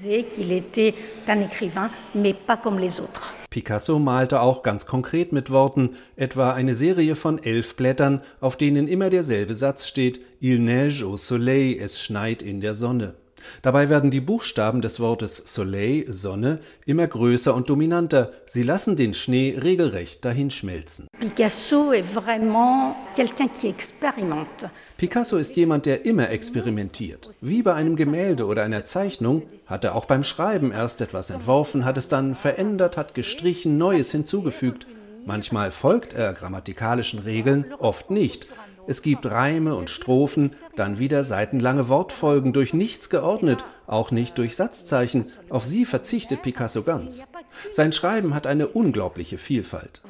Picasso 3.51 3.99
malte 3.99 4.41
auch 4.41 4.63
ganz 4.63 4.87
konkret 4.87 5.31
mit 5.31 5.51
Worten, 5.51 5.91
etwa 6.15 6.53
eine 6.53 6.73
Serie 6.73 7.15
von 7.15 7.37
elf 7.43 7.75
Blättern, 7.75 8.21
auf 8.41 8.57
denen 8.57 8.87
immer 8.87 9.11
derselbe 9.11 9.53
Satz 9.53 9.85
steht, 9.85 10.19
Il 10.39 10.57
neige 10.59 11.05
au 11.05 11.15
soleil, 11.15 11.77
es 11.79 12.01
schneit 12.01 12.41
in 12.41 12.59
der 12.59 12.73
Sonne. 12.73 13.13
Dabei 13.61 13.89
werden 13.89 14.11
die 14.11 14.21
Buchstaben 14.21 14.81
des 14.81 14.99
Wortes 14.99 15.37
Soleil, 15.37 16.05
Sonne, 16.07 16.59
immer 16.85 17.07
größer 17.07 17.53
und 17.53 17.69
dominanter. 17.69 18.31
Sie 18.45 18.63
lassen 18.63 18.95
den 18.95 19.13
Schnee 19.13 19.57
regelrecht 19.61 20.23
dahinschmelzen. 20.25 21.07
Picasso 21.19 21.91
est 21.91 22.05
vraiment 22.13 22.95
quelqu'un 23.15 23.49
qui 23.51 23.67
expérimente. 23.67 24.69
Picasso 24.97 25.37
ist 25.37 25.55
jemand, 25.55 25.85
der 25.85 26.05
immer 26.05 26.29
experimentiert. 26.29 27.29
Wie 27.41 27.61
bei 27.61 27.73
einem 27.73 27.95
Gemälde 27.95 28.45
oder 28.45 28.63
einer 28.63 28.83
Zeichnung 28.83 29.43
hat 29.67 29.83
er 29.83 29.95
auch 29.95 30.05
beim 30.05 30.23
Schreiben 30.23 30.71
erst 30.71 31.01
etwas 31.01 31.29
entworfen, 31.29 31.85
hat 31.85 31.97
es 31.97 32.07
dann 32.07 32.35
verändert, 32.35 32.97
hat 32.97 33.13
gestrichen, 33.13 33.77
Neues 33.77 34.11
hinzugefügt. 34.11 34.87
Manchmal 35.25 35.71
folgt 35.71 36.13
er 36.13 36.33
grammatikalischen 36.33 37.19
Regeln, 37.19 37.65
oft 37.79 38.09
nicht. 38.09 38.47
Es 38.87 39.01
gibt 39.01 39.29
Reime 39.29 39.75
und 39.75 39.89
Strophen, 39.89 40.51
dann 40.77 40.97
wieder 40.97 41.25
seitenlange 41.25 41.89
Wortfolgen, 41.89 42.53
durch 42.53 42.73
nichts 42.73 43.09
geordnet, 43.09 43.65
auch 43.85 44.11
nicht 44.11 44.37
durch 44.37 44.55
Satzzeichen. 44.55 45.29
Auf 45.49 45.65
sie 45.65 45.85
verzichtet 45.85 46.41
Picasso 46.41 46.83
ganz. 46.83 47.25
Sein 47.69 47.91
Schreiben 47.91 48.33
hat 48.33 48.47
eine 48.47 48.67
unglaubliche 48.67 49.37
Vielfalt. 49.37 50.01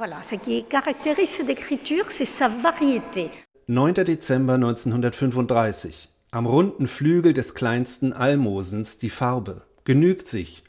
9. 3.66 3.94
Dezember 3.96 4.54
1935. 4.54 6.10
Am 6.30 6.46
runden 6.46 6.88
Flügel 6.88 7.34
des 7.34 7.56
kleinsten 7.56 8.14
Almosens 8.14 9.00
die 9.00 9.10
Farbe. 9.10 9.64
Genügt 9.86 10.28
sich. 10.28 10.64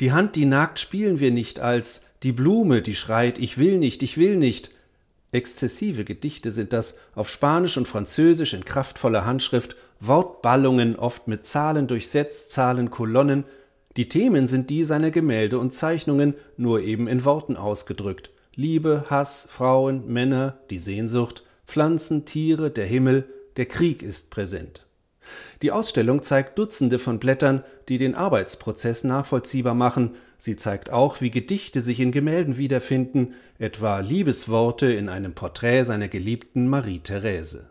Die 0.00 0.10
Hand, 0.10 0.34
die 0.34 0.46
nagt, 0.46 0.80
spielen 0.80 1.20
wir 1.20 1.30
nicht 1.30 1.60
als 1.60 2.06
die 2.24 2.32
Blume, 2.32 2.82
die 2.82 2.94
schreit, 2.94 3.38
ich 3.38 3.56
will 3.56 3.78
nicht, 3.78 4.02
ich 4.02 4.16
will 4.16 4.36
nicht. 4.36 4.70
Exzessive 5.32 6.04
Gedichte 6.04 6.52
sind 6.52 6.74
das 6.74 6.98
auf 7.14 7.30
Spanisch 7.30 7.78
und 7.78 7.88
Französisch 7.88 8.52
in 8.52 8.64
kraftvoller 8.64 9.24
Handschrift, 9.24 9.76
Wortballungen 9.98 10.94
oft 10.96 11.26
mit 11.26 11.46
Zahlen 11.46 11.86
durchsetzt, 11.86 12.50
Zahlenkolonnen. 12.50 13.44
Die 13.96 14.08
Themen 14.08 14.46
sind 14.46 14.68
die 14.68 14.84
seiner 14.84 15.10
Gemälde 15.10 15.58
und 15.58 15.72
Zeichnungen, 15.72 16.34
nur 16.58 16.80
eben 16.80 17.08
in 17.08 17.24
Worten 17.24 17.56
ausgedrückt. 17.56 18.30
Liebe, 18.54 19.06
Hass, 19.08 19.48
Frauen, 19.50 20.06
Männer, 20.12 20.58
die 20.68 20.78
Sehnsucht, 20.78 21.42
Pflanzen, 21.66 22.26
Tiere, 22.26 22.70
der 22.70 22.86
Himmel, 22.86 23.24
der 23.56 23.66
Krieg 23.66 24.02
ist 24.02 24.30
präsent. 24.30 24.84
Die 25.62 25.72
Ausstellung 25.72 26.22
zeigt 26.22 26.58
Dutzende 26.58 26.98
von 26.98 27.18
Blättern, 27.18 27.62
die 27.88 27.98
den 27.98 28.14
Arbeitsprozess 28.14 29.04
nachvollziehbar 29.04 29.74
machen. 29.74 30.16
Sie 30.38 30.56
zeigt 30.56 30.90
auch, 30.90 31.20
wie 31.20 31.30
Gedichte 31.30 31.80
sich 31.80 32.00
in 32.00 32.12
Gemälden 32.12 32.56
wiederfinden, 32.56 33.34
etwa 33.58 34.00
Liebesworte 34.00 34.92
in 34.92 35.08
einem 35.08 35.34
Porträt 35.34 35.84
seiner 35.84 36.08
geliebten 36.08 36.68
Marie 36.68 36.98
Therese. 36.98 37.68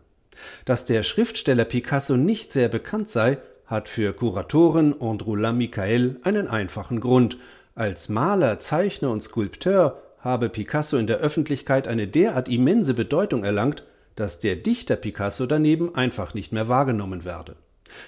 Dass 0.66 0.86
der 0.86 1.04
Schriftsteller 1.04 1.66
Picasso 1.66 2.18
nicht 2.18 2.52
sehr 2.52 2.70
bekannt 2.70 3.10
sei, 3.10 3.38
hat 3.66 3.88
für 3.88 4.14
Kuratoren 4.14 5.00
Androula 5.02 5.54
Michael 5.54 6.18
einen 6.24 6.48
einfachen 6.48 7.00
Grund. 7.00 7.38
Als 7.76 8.10
Maler, 8.10 8.60
Zeichner 8.60 9.12
und 9.12 9.22
Skulpteur 9.22 10.02
habe 10.20 10.50
Picasso 10.50 10.98
in 10.98 11.08
der 11.08 11.18
Öffentlichkeit 11.18 11.88
eine 11.88 12.08
derart 12.08 12.50
immense 12.50 12.94
Bedeutung 12.94 13.44
erlangt, 13.44 13.84
dass 14.16 14.40
der 14.40 14.56
Dichter 14.56 14.96
Picasso 14.96 15.46
daneben 15.46 15.96
einfach 15.96 16.34
nicht 16.34 16.52
mehr 16.52 16.68
wahrgenommen 16.68 17.26
werde. 17.26 17.56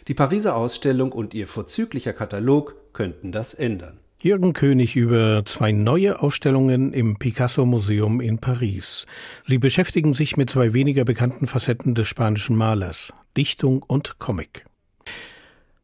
Die 0.07 0.13
Pariser 0.13 0.55
Ausstellung 0.55 1.11
und 1.11 1.33
ihr 1.33 1.47
vorzüglicher 1.47 2.13
Katalog 2.13 2.75
könnten 2.93 3.31
das 3.31 3.53
ändern. 3.53 3.99
Jürgen 4.19 4.53
König 4.53 4.95
über 4.95 5.43
zwei 5.43 5.73
neue 5.73 6.21
Ausstellungen 6.21 6.93
im 6.93 7.17
Picasso 7.17 7.65
Museum 7.65 8.21
in 8.21 8.37
Paris. 8.37 9.05
Sie 9.41 9.57
beschäftigen 9.57 10.13
sich 10.13 10.37
mit 10.37 10.49
zwei 10.49 10.71
weniger 10.71 11.03
bekannten 11.03 11.45
Facetten 11.45 11.93
des 11.93 12.07
spanischen 12.07 12.55
Malers, 12.55 13.11
Dichtung 13.35 13.83
und 13.83 14.19
Comic. 14.19 14.65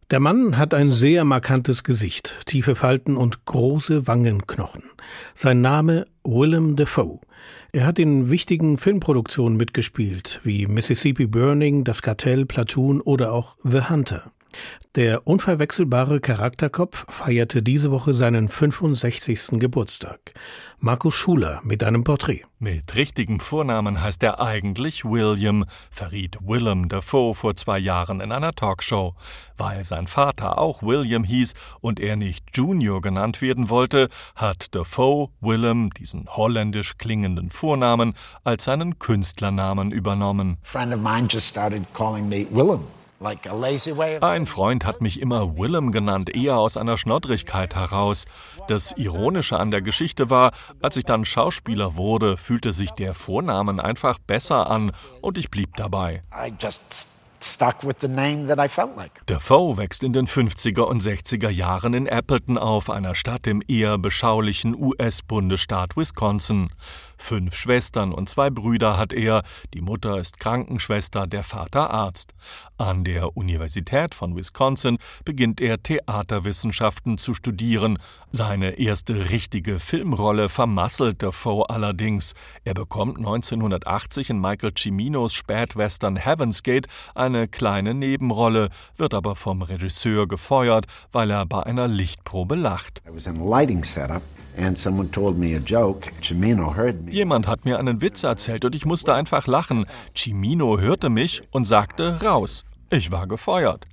Der 0.09 0.21
Mann 0.21 0.57
hat 0.57 0.73
ein 0.73 0.89
sehr 0.89 1.25
markantes 1.25 1.83
Gesicht, 1.83 2.33
tiefe 2.45 2.75
Falten 2.75 3.17
und 3.17 3.45
große 3.45 4.07
Wangenknochen. 4.07 4.83
Sein 5.33 5.59
Name 5.59 6.05
Willem 6.23 6.77
Dafoe. 6.77 7.19
Er 7.71 7.85
hat 7.85 7.99
in 7.99 8.31
wichtigen 8.31 8.79
Filmproduktionen 8.79 9.55
mitgespielt, 9.55 10.41
wie 10.43 10.65
Mississippi 10.65 11.27
Burning, 11.27 11.83
Das 11.83 12.01
Kartell, 12.01 12.47
Platoon 12.47 12.99
oder 12.99 13.31
auch 13.31 13.57
The 13.63 13.89
Hunter. 13.89 14.31
Der 14.95 15.27
unverwechselbare 15.27 16.19
Charakterkopf 16.19 17.05
feierte 17.09 17.61
diese 17.61 17.91
Woche 17.91 18.13
seinen 18.13 18.49
65. 18.49 19.59
Geburtstag. 19.59 20.33
Markus 20.79 21.15
Schuler 21.15 21.61
mit 21.63 21.83
einem 21.83 22.03
Porträt. 22.03 22.43
Mit 22.57 22.95
richtigem 22.95 23.39
Vornamen 23.39 24.01
heißt 24.01 24.23
er 24.23 24.39
eigentlich 24.39 25.05
William, 25.05 25.65
verriet 25.91 26.37
Willem 26.41 26.89
Dafoe 26.89 27.33
vor 27.33 27.55
zwei 27.55 27.77
Jahren 27.79 28.19
in 28.19 28.31
einer 28.31 28.53
Talkshow. 28.53 29.13
Weil 29.57 29.83
sein 29.83 30.07
Vater 30.07 30.57
auch 30.57 30.81
William 30.81 31.23
hieß 31.23 31.53
und 31.81 31.99
er 31.99 32.15
nicht 32.15 32.57
Junior 32.57 33.01
genannt 33.01 33.41
werden 33.41 33.69
wollte, 33.69 34.09
hat 34.35 34.73
Dafoe 34.73 35.29
Willem 35.41 35.91
diesen 35.91 36.27
holländisch 36.35 36.97
klingenden 36.97 37.49
Vornamen 37.49 38.13
als 38.43 38.63
seinen 38.63 38.99
Künstlernamen 38.99 39.91
übernommen. 39.91 40.57
friend 40.63 40.93
of 40.93 40.99
mine 40.99 41.27
just 41.29 41.47
started 41.47 41.83
calling 41.93 42.27
me 42.27 42.47
Willem. 42.51 42.98
Ein 44.23 44.47
Freund 44.47 44.85
hat 44.85 45.01
mich 45.01 45.19
immer 45.19 45.57
Willem 45.57 45.91
genannt, 45.91 46.33
eher 46.33 46.57
aus 46.57 46.77
einer 46.77 46.97
Schnoddrigkeit 46.97 47.75
heraus. 47.75 48.25
Das 48.67 48.93
Ironische 48.93 49.57
an 49.59 49.71
der 49.71 49.81
Geschichte 49.81 50.29
war, 50.29 50.51
als 50.81 50.95
ich 50.95 51.05
dann 51.05 51.25
Schauspieler 51.25 51.95
wurde, 51.95 52.37
fühlte 52.37 52.71
sich 52.71 52.91
der 52.91 53.13
Vornamen 53.13 53.79
einfach 53.79 54.19
besser 54.19 54.69
an 54.69 54.91
und 55.21 55.37
ich 55.37 55.51
blieb 55.51 55.75
dabei. 55.75 56.23
Defoe 59.27 59.77
wächst 59.77 60.03
in 60.03 60.13
den 60.13 60.27
50er 60.27 60.81
und 60.81 61.01
60er 61.01 61.49
Jahren 61.49 61.93
in 61.93 62.07
Appleton 62.07 62.57
auf, 62.57 62.89
einer 62.89 63.15
Stadt 63.15 63.47
im 63.47 63.63
eher 63.67 63.97
beschaulichen 63.97 64.75
US-Bundesstaat 64.75 65.95
Wisconsin. 65.95 66.69
Fünf 67.17 67.55
Schwestern 67.55 68.13
und 68.13 68.29
zwei 68.29 68.49
Brüder 68.49 68.97
hat 68.97 69.11
er. 69.13 69.43
Die 69.73 69.81
Mutter 69.81 70.19
ist 70.19 70.39
Krankenschwester, 70.39 71.27
der 71.27 71.43
Vater 71.43 71.91
Arzt. 71.91 72.33
An 72.77 73.03
der 73.03 73.35
Universität 73.35 74.15
von 74.15 74.35
Wisconsin 74.37 74.97
beginnt 75.25 75.59
er 75.59 75.83
Theaterwissenschaften 75.83 77.17
zu 77.17 77.33
studieren. 77.33 77.99
Seine 78.31 78.79
erste 78.79 79.31
richtige 79.31 79.79
Filmrolle 79.79 80.49
vermasselt 80.49 81.21
Defoe 81.21 81.69
allerdings. 81.69 82.35
Er 82.63 82.73
bekommt 82.73 83.17
1980 83.17 84.29
in 84.29 84.39
Michael 84.39 84.73
Ciminos 84.77 85.33
Spätwestern 85.33 86.15
Heaven's 86.15 86.63
Gate 86.63 86.87
eine 87.29 87.47
kleine 87.47 87.93
Nebenrolle, 87.93 88.69
wird 88.97 89.13
aber 89.13 89.35
vom 89.35 89.61
Regisseur 89.61 90.27
gefeuert, 90.27 90.85
weil 91.11 91.31
er 91.31 91.45
bei 91.45 91.63
einer 91.63 91.87
Lichtprobe 91.87 92.55
lacht. 92.55 93.01
Jemand 97.09 97.47
hat 97.47 97.65
mir 97.65 97.79
einen 97.79 98.01
Witz 98.01 98.23
erzählt 98.23 98.65
und 98.65 98.75
ich 98.75 98.85
musste 98.85 99.13
einfach 99.13 99.47
lachen. 99.47 99.85
Cimino 100.15 100.79
hörte 100.79 101.09
mich 101.09 101.43
und 101.51 101.65
sagte 101.65 102.21
raus. 102.21 102.65
Ich 102.89 103.11
war 103.11 103.27
gefeuert. 103.27 103.85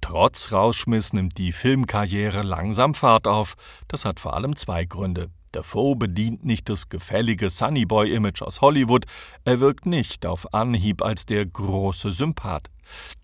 Trotz 0.00 0.52
Rausschmiss 0.52 1.12
nimmt 1.12 1.38
die 1.38 1.52
Filmkarriere 1.52 2.42
langsam 2.42 2.94
Fahrt 2.94 3.26
auf. 3.26 3.54
Das 3.88 4.04
hat 4.04 4.20
vor 4.20 4.34
allem 4.34 4.56
zwei 4.56 4.84
Gründe. 4.84 5.30
Defoe 5.54 5.96
bedient 5.96 6.44
nicht 6.44 6.68
das 6.68 6.88
gefällige 6.88 7.50
Sunnyboy-Image 7.50 8.42
aus 8.42 8.60
Hollywood, 8.60 9.04
er 9.44 9.60
wirkt 9.60 9.84
nicht 9.84 10.24
auf 10.26 10.54
Anhieb 10.54 11.02
als 11.02 11.26
der 11.26 11.44
große 11.44 12.12
Sympath. 12.12 12.70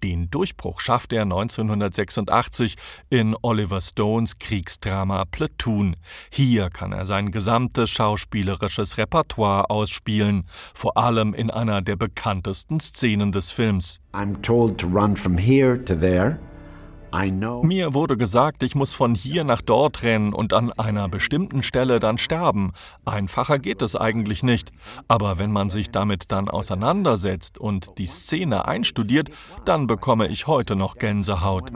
Den 0.02 0.30
Durchbruch 0.30 0.80
schafft 0.80 1.12
er 1.12 1.22
1986 1.22 2.76
in 3.10 3.36
Oliver 3.42 3.80
Stones 3.80 4.38
Kriegsdrama 4.38 5.24
Platoon. 5.24 5.96
Hier 6.30 6.70
kann 6.70 6.92
er 6.92 7.04
sein 7.04 7.30
gesamtes 7.30 7.90
schauspielerisches 7.90 8.98
Repertoire 8.98 9.70
ausspielen, 9.70 10.44
vor 10.74 10.96
allem 10.96 11.34
in 11.34 11.50
einer 11.50 11.82
der 11.82 11.96
bekanntesten 11.96 12.78
Szenen 12.80 13.32
des 13.32 13.50
Films. 13.50 13.98
I'm 14.12 14.40
told 14.42 14.78
to 14.78 14.86
run 14.86 15.16
from 15.16 15.36
here 15.36 15.84
to 15.84 15.94
there. 15.94 16.38
Mir 17.62 17.94
wurde 17.94 18.16
gesagt, 18.16 18.62
ich 18.62 18.74
muss 18.74 18.92
von 18.92 19.14
hier 19.14 19.44
nach 19.44 19.62
dort 19.62 20.02
rennen 20.02 20.32
und 20.32 20.52
an 20.52 20.70
einer 20.72 21.08
bestimmten 21.08 21.62
Stelle 21.62 22.00
dann 22.00 22.18
sterben. 22.18 22.72
Einfacher 23.04 23.58
geht 23.58 23.82
es 23.82 23.96
eigentlich 23.96 24.42
nicht. 24.42 24.70
Aber 25.08 25.38
wenn 25.38 25.52
man 25.52 25.70
sich 25.70 25.90
damit 25.90 26.30
dann 26.30 26.48
auseinandersetzt 26.48 27.58
und 27.58 27.98
die 27.98 28.06
Szene 28.06 28.66
einstudiert, 28.68 29.30
dann 29.64 29.86
bekomme 29.86 30.28
ich 30.28 30.46
heute 30.46 30.76
noch 30.76 30.96
Gänsehaut. 30.96 31.72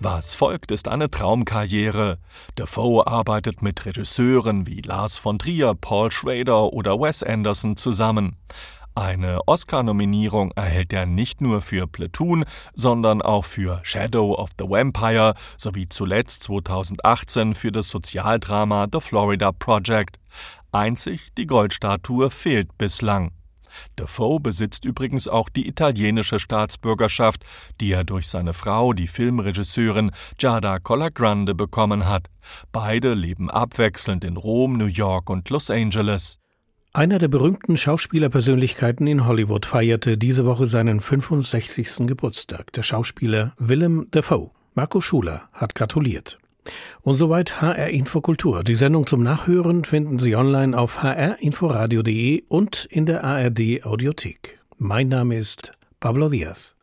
Was 0.00 0.32
folgt, 0.34 0.70
ist 0.70 0.88
eine 0.88 1.10
Traumkarriere. 1.10 2.16
Defoe 2.58 3.06
arbeitet 3.06 3.60
mit 3.60 3.84
Regisseuren 3.84 4.66
wie 4.66 4.80
Lars 4.80 5.18
von 5.18 5.38
Trier, 5.38 5.74
Paul 5.78 6.10
Schrader 6.10 6.72
oder 6.72 6.98
Wes 6.98 7.22
Anderson 7.22 7.76
zusammen. 7.76 8.36
Eine 8.96 9.46
Oscar-Nominierung 9.46 10.52
erhält 10.52 10.90
er 10.90 11.04
nicht 11.04 11.42
nur 11.42 11.60
für 11.60 11.86
Platoon, 11.86 12.46
sondern 12.72 13.20
auch 13.20 13.44
für 13.44 13.78
Shadow 13.82 14.34
of 14.34 14.48
the 14.58 14.64
Vampire 14.64 15.34
sowie 15.58 15.86
zuletzt 15.86 16.44
2018 16.44 17.54
für 17.54 17.70
das 17.70 17.90
Sozialdrama 17.90 18.86
The 18.90 19.02
Florida 19.02 19.52
Project. 19.52 20.18
Einzig 20.72 21.28
die 21.36 21.46
Goldstatue 21.46 22.30
fehlt 22.30 22.78
bislang. 22.78 23.32
Defoe 23.98 24.40
besitzt 24.40 24.86
übrigens 24.86 25.28
auch 25.28 25.50
die 25.50 25.68
italienische 25.68 26.38
Staatsbürgerschaft, 26.38 27.44
die 27.82 27.92
er 27.92 28.04
durch 28.04 28.26
seine 28.28 28.54
Frau, 28.54 28.94
die 28.94 29.08
Filmregisseurin 29.08 30.10
Giada 30.38 30.78
Collagrande, 30.78 31.54
bekommen 31.54 32.08
hat. 32.08 32.28
Beide 32.72 33.12
leben 33.12 33.50
abwechselnd 33.50 34.24
in 34.24 34.38
Rom, 34.38 34.78
New 34.78 34.86
York 34.86 35.28
und 35.28 35.50
Los 35.50 35.70
Angeles. 35.70 36.38
Einer 36.96 37.18
der 37.18 37.28
berühmten 37.28 37.76
Schauspielerpersönlichkeiten 37.76 39.06
in 39.06 39.26
Hollywood 39.26 39.66
feierte 39.66 40.16
diese 40.16 40.46
Woche 40.46 40.64
seinen 40.64 41.02
65. 41.02 42.06
Geburtstag, 42.06 42.72
der 42.72 42.80
Schauspieler 42.80 43.52
Willem 43.58 44.06
Dafoe. 44.12 44.50
Marco 44.74 45.02
Schuler 45.02 45.42
hat 45.52 45.74
gratuliert. 45.74 46.38
Und 47.02 47.16
soweit 47.16 47.60
HR 47.60 47.88
Infokultur. 47.88 48.64
Die 48.64 48.76
Sendung 48.76 49.06
zum 49.06 49.22
Nachhören 49.22 49.84
finden 49.84 50.18
Sie 50.18 50.36
online 50.36 50.74
auf 50.74 51.02
hrinforadio.de 51.02 52.44
und 52.48 52.86
in 52.86 53.04
der 53.04 53.24
ARD 53.24 53.84
Audiothek. 53.84 54.58
Mein 54.78 55.08
Name 55.08 55.36
ist 55.36 55.72
Pablo 56.00 56.30
Diaz. 56.30 56.75